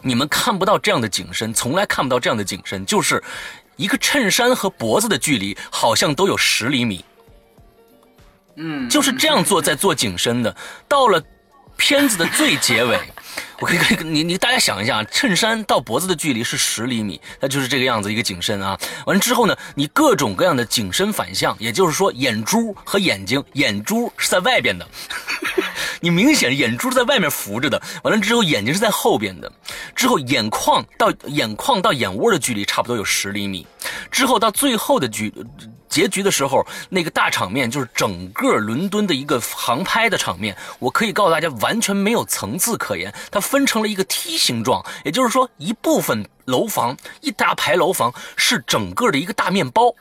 [0.00, 3.22] 你们看不到这样的景深，从来看不到这样的景深，就是
[3.76, 7.04] 一个衬衫和脖子的距离好像都有十厘米，
[8.58, 10.54] 嗯，就是这样做在做景深的。
[10.86, 11.22] 到了
[11.76, 12.98] 片子的最结尾。
[13.60, 18.78] 我可以可以，你你大家想一下，衬衫到脖子的距离是十厘米，那就是这个样子一个景深啊。
[19.04, 24.86] 完了之后呢，你各种各样的景深反向，也就是说眼珠和眼睛，眼珠是在外边的，
[26.00, 27.80] 你明显眼珠是在外面浮着的。
[28.02, 29.50] 完了之后眼睛是在后边的，
[29.94, 33.66] 之后眼眶到眼眶到眼窝的距离差不多有十厘米，
[34.10, 35.32] 之后到最后的距。
[35.88, 49.94] 结局的时候那个大场面，就是整个伦敦的一个航拍的场面，我可以告诉大家，完全没有层次可言，它分成了一个梯形状，也就是说，一部分楼房，一大排楼房是整个的一个大面包。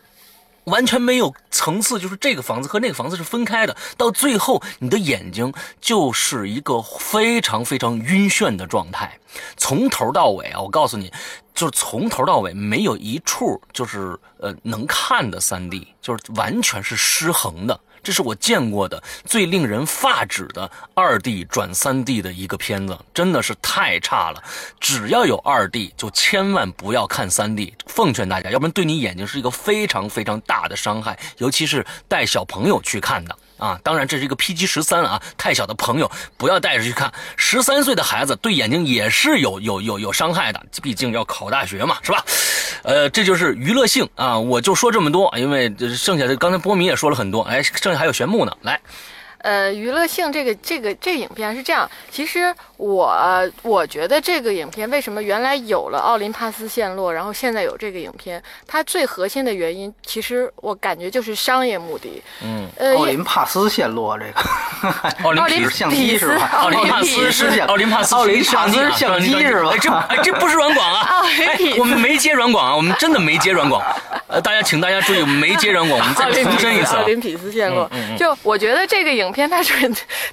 [0.67, 3.75] 完全没有层次，就是这个房子和那个房子是分开的。
[3.97, 5.51] 到最后，你的眼睛
[5.81, 9.19] 就是一个非常非常晕眩的状态，
[9.55, 11.11] 从头到尾啊，我告诉你，
[11.53, 17.79] 就是从头到尾没有一处就是呃能看的三 D，就是完全是失衡的。
[18.07, 24.41] 这是我见过的最令人发指的二 D 转三 D 的一个片子，真的是太差了。
[24.79, 27.73] 只要有二 D，就千万不要看三 D。
[27.85, 33.37] 奉劝大家，要不然对你眼睛是一个非常非常大的伤害，尤其是带小朋友去看的。
[33.57, 37.11] 啊，当然这是一个 PG 十三啊，太小的朋友不要带着去看。
[37.35, 42.23] 十三岁的孩子对眼睛也是有有有有伤害的，毕竟要考大学嘛，是吧？
[42.83, 48.79] 呃，这就是娱乐性啊，我就说这么多，因为剩下的刚才波米也说了很多，哎，剩下还有玄木呢，来。
[49.47, 53.15] 呃，娱乐性这个这个这个影片是这样，其实我
[53.61, 62.21] 我觉得这个影片为什么原来有了奥林帕斯陷落，然后现在有这个影片，它最核心的原因，其实我感觉就是商业目的。
[62.43, 64.41] 嗯，呃，奥林帕斯陷落这个，
[65.23, 66.49] 奥林匹斯相机是吧？
[66.51, 69.71] 奥林帕斯是奥林帕斯奥林帕斯相机是吧？
[69.79, 71.23] 这哎这不是软广啊！
[71.79, 73.81] 我们没接软广啊，我们真的没接软广。
[74.27, 76.97] 呃，大家请大家注意，我们没接软广，我们再重申一次。
[76.97, 77.89] 奥林匹斯陷落，
[78.19, 79.71] 就我觉得这个影片它是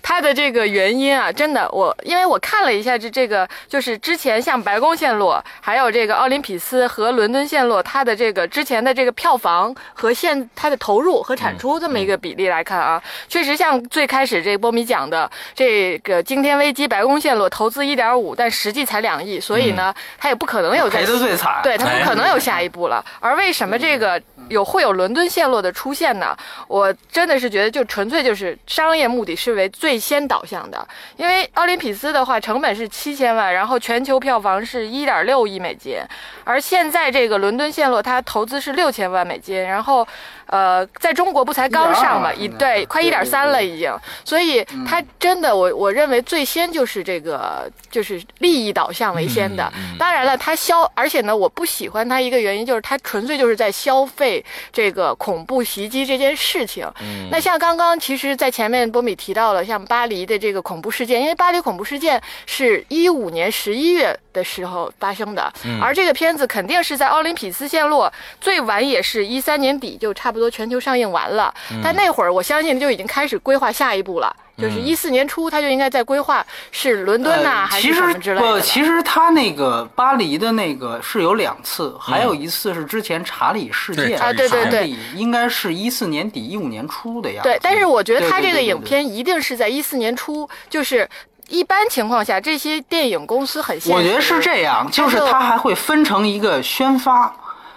[0.02, 23.05] 它的这个原因啊，真的我因为我看了一下这这个，就是之前像白宫陷落，还有这个奥林匹斯和伦敦陷落，它的这个之前的这个票房和现它的投入和产出这么一个比例来看啊，确实像最开始这波米讲的，这个惊天危机白宫陷落投资一点五，但实际才两亿，所以呢，它也不可能有赔的最惨，对，它不可能有下一步了。
[23.20, 23.74] 而为什么？
[23.84, 26.36] 这个有会有伦敦陷落的出现呢？
[26.68, 30.86] 我真的是觉得就纯粹就是商业目的是为最先导向的，
[31.16, 35.99] 因为奥林匹斯的话成本是七千万，然后全球票房是一点六亿美金，
[36.45, 40.07] 而现在这个伦敦陷落它投资是六千万美金，然后。
[40.47, 43.90] 呃，在中国不才刚上嘛，一对快一点三了已经，
[44.24, 49.72] 所以它真的，我我认为最先就是这个就是利益导向为先的。
[49.99, 56.86] 当然了，它消，而且呢，我不喜欢它一个原因就是它纯粹就是在消费这个恐怖袭击这件事情。
[57.30, 70.34] 那像刚刚其实，在前面波米提到了像巴黎的这个恐怖事件，因为巴黎恐怖事件是一五年十一月的时候发生的，而这个片子肯定是在奥林匹斯陷落最晚也是一三年底就差。
[70.35, 78.55] 不多全球上映完了，但那会儿我相信就已经开始规划下一步了，就是一四年初他就应该在规划是伦敦呐还是什么之类的。
[78.55, 87.49] 不，其实他那个巴黎的那个是有两次，还有一次是之前查理事件啊，对对对，应该是一四年底一五年初的样子。
[87.49, 91.09] 对，但是我觉得他这个影片一定是在一四年初，就是
[91.49, 97.35] 一般情况下这些电影公司很，我觉得是这样，就是他还会分成一个宣发。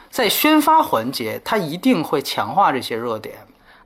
[0.10, 3.36] 在宣发环节，它一定会强化这些热点，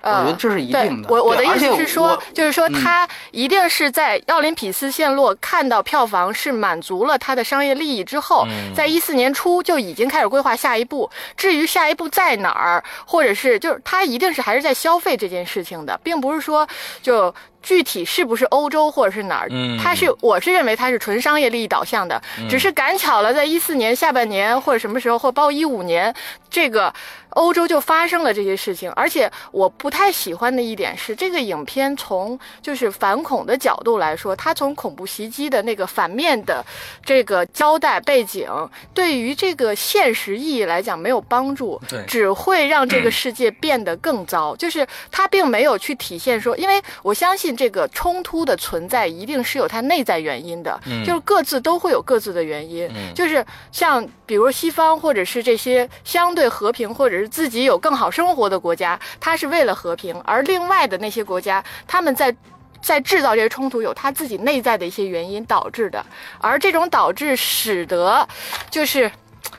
[0.01, 1.09] 我觉得这是一定的。
[1.09, 8.45] 我我的意思是说，就是说，他一定是在奥林匹斯陷落看到票房是满足了他的商业利益之后，
[8.75, 11.09] 在一四年初就已经开始规划下一步。
[11.37, 16.67] 至于下一步在哪儿，或者是就是他一定是还是在消费这件事情的，并不是说
[17.01, 17.33] 就。
[17.61, 19.47] 具体是不是欧洲或者是哪儿？
[19.51, 26.13] 嗯，它是，我是认为它是纯商业利益导向的，只是赶巧了，在一四年下半年或者什么时候，或包括一五年，
[26.49, 26.93] 这个
[27.31, 28.91] 欧洲就发生了这些事情。
[28.93, 36.65] 而且我不太喜欢的一点是，这个影片从就是反恐的角度来说，它从恐怖袭击的那个反面的
[37.05, 38.49] 这个交代背景，
[38.93, 44.55] 对于这个现实意义来讲没有帮助，对，只会让这个世界变得更糟。
[44.55, 47.51] 就是它并没有去体现说，因为我相信。
[47.61, 52.89] 这个冲突的存在一定是有它内在原因的，就是各自都会有各自的原因。
[53.13, 62.35] 就是像比如西方或者是这些相对和平或者自己有更好生活的国家，他是为了和平；而另外的那些国家，他们在
[62.81, 66.05] 在制造这些冲突，有他自己内在的一些原因导致的。
[66.39, 68.27] 而这种导致使得
[68.69, 69.11] 就是。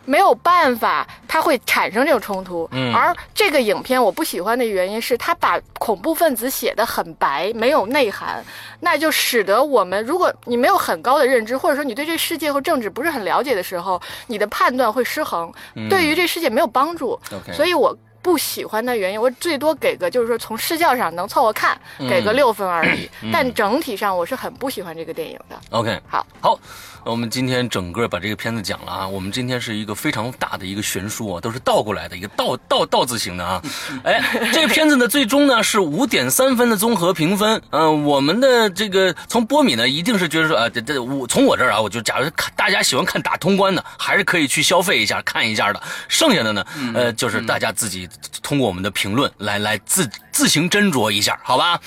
[0.05, 2.69] 没有办法，它会产生这种冲突。
[2.73, 8.45] 嗯，而这个影片我不喜欢的原因是，它把恐怖分子写的很白，没有内涵，
[8.81, 15.53] 那就使得我们，如果你没有很高的认知，或者说你对这世界和政治不是很了解的时候，你的判断会失衡，
[15.89, 17.19] 对于这世界没有帮助。
[17.53, 17.97] 所以我。
[18.23, 23.11] 不喜欢的原因，我最多给个就是说从视效上能凑合看，给个六分而已。
[23.33, 25.61] 但整体上我是很不喜欢这个电影的。
[25.71, 26.59] OK，好，好，
[27.05, 29.09] 我们今天整个把这个片子讲了啊。
[29.09, 33.61] 我们今天是一个非常大的一个悬殊啊，都是倒过来的一个倒倒倒字形的啊。
[34.05, 37.61] 哎，这个片子呢，最终呢是五点三分的综合评分。
[37.71, 45.83] 嗯、我们的这个从波米呢，一定是觉得说啊，这这我从我这儿啊，我就假如看大家喜欢看打通关的，还是可以去消费一下看一下的。
[46.09, 46.65] 剩下的呢，
[46.95, 48.09] 呃，就是大家自己
[48.43, 51.81] 通过我们的评论来来自自行斟酌一下，好吧？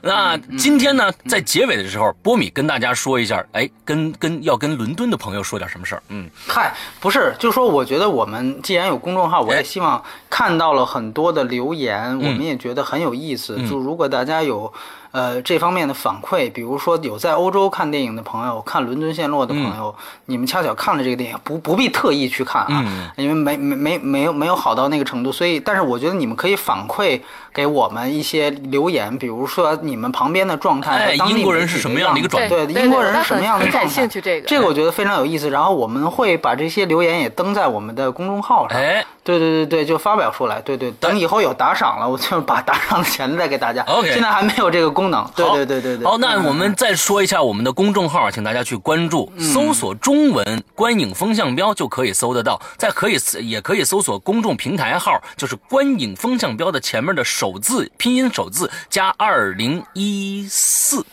[0.00, 6.02] 那今天呢，在结尾的时候，波米跟大家说一下，哎，跟跟要跟伦敦的朋友说点什么事儿？
[6.08, 10.00] 嗯，嗨，不是，就说我觉得我们既然有公众号，我也希望
[10.30, 13.56] 看到了很多的留言，我们也觉得很有意思。
[13.68, 14.72] 就如果大家有
[15.10, 19.94] 呃这方面的反馈，比如说有在欧洲看电影的朋友，看伦敦陷落的朋友，
[20.26, 27.20] 你们恰巧看了这个电影，不不必特意去看啊，因为没没没没有没有好到那个程度，所以但是我觉得你们可以反馈
[27.58, 33.66] 给我们一些留言，比如说你们旁边的状态，哎英国人是什么样的一个状态对，对英国人是什么样的？
[33.66, 35.50] 感兴趣这个这个我觉得非常有意思。
[35.50, 38.78] 然后我们会把这些留言也登在我们的公众号上。
[38.78, 40.60] 哎，对对对对，就发表出来。
[40.60, 43.82] 对对，等以后有打赏了，我就把打赏的钱再给大家。
[43.90, 45.28] OK 现在还没有这个功能。
[45.34, 46.06] 对好对对对对。
[46.06, 52.60] 好，那嗯我们再说一下我们的公众号，请大家去关注，搜索中文“观影风向标”就可以搜得到。
[52.76, 61.06] 再可以也可以搜索公众平台号，就是“观影风向标”的前面的首字拼音首字加二零一四，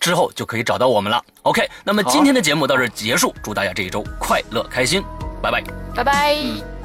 [0.00, 1.24] 之后就可以找到我们了。
[1.42, 5.00] OK，那么今天的节目到这儿结束，祝大家这一周快乐开心，
[5.40, 5.62] 拜拜。
[5.94, 6.79] 拜拜。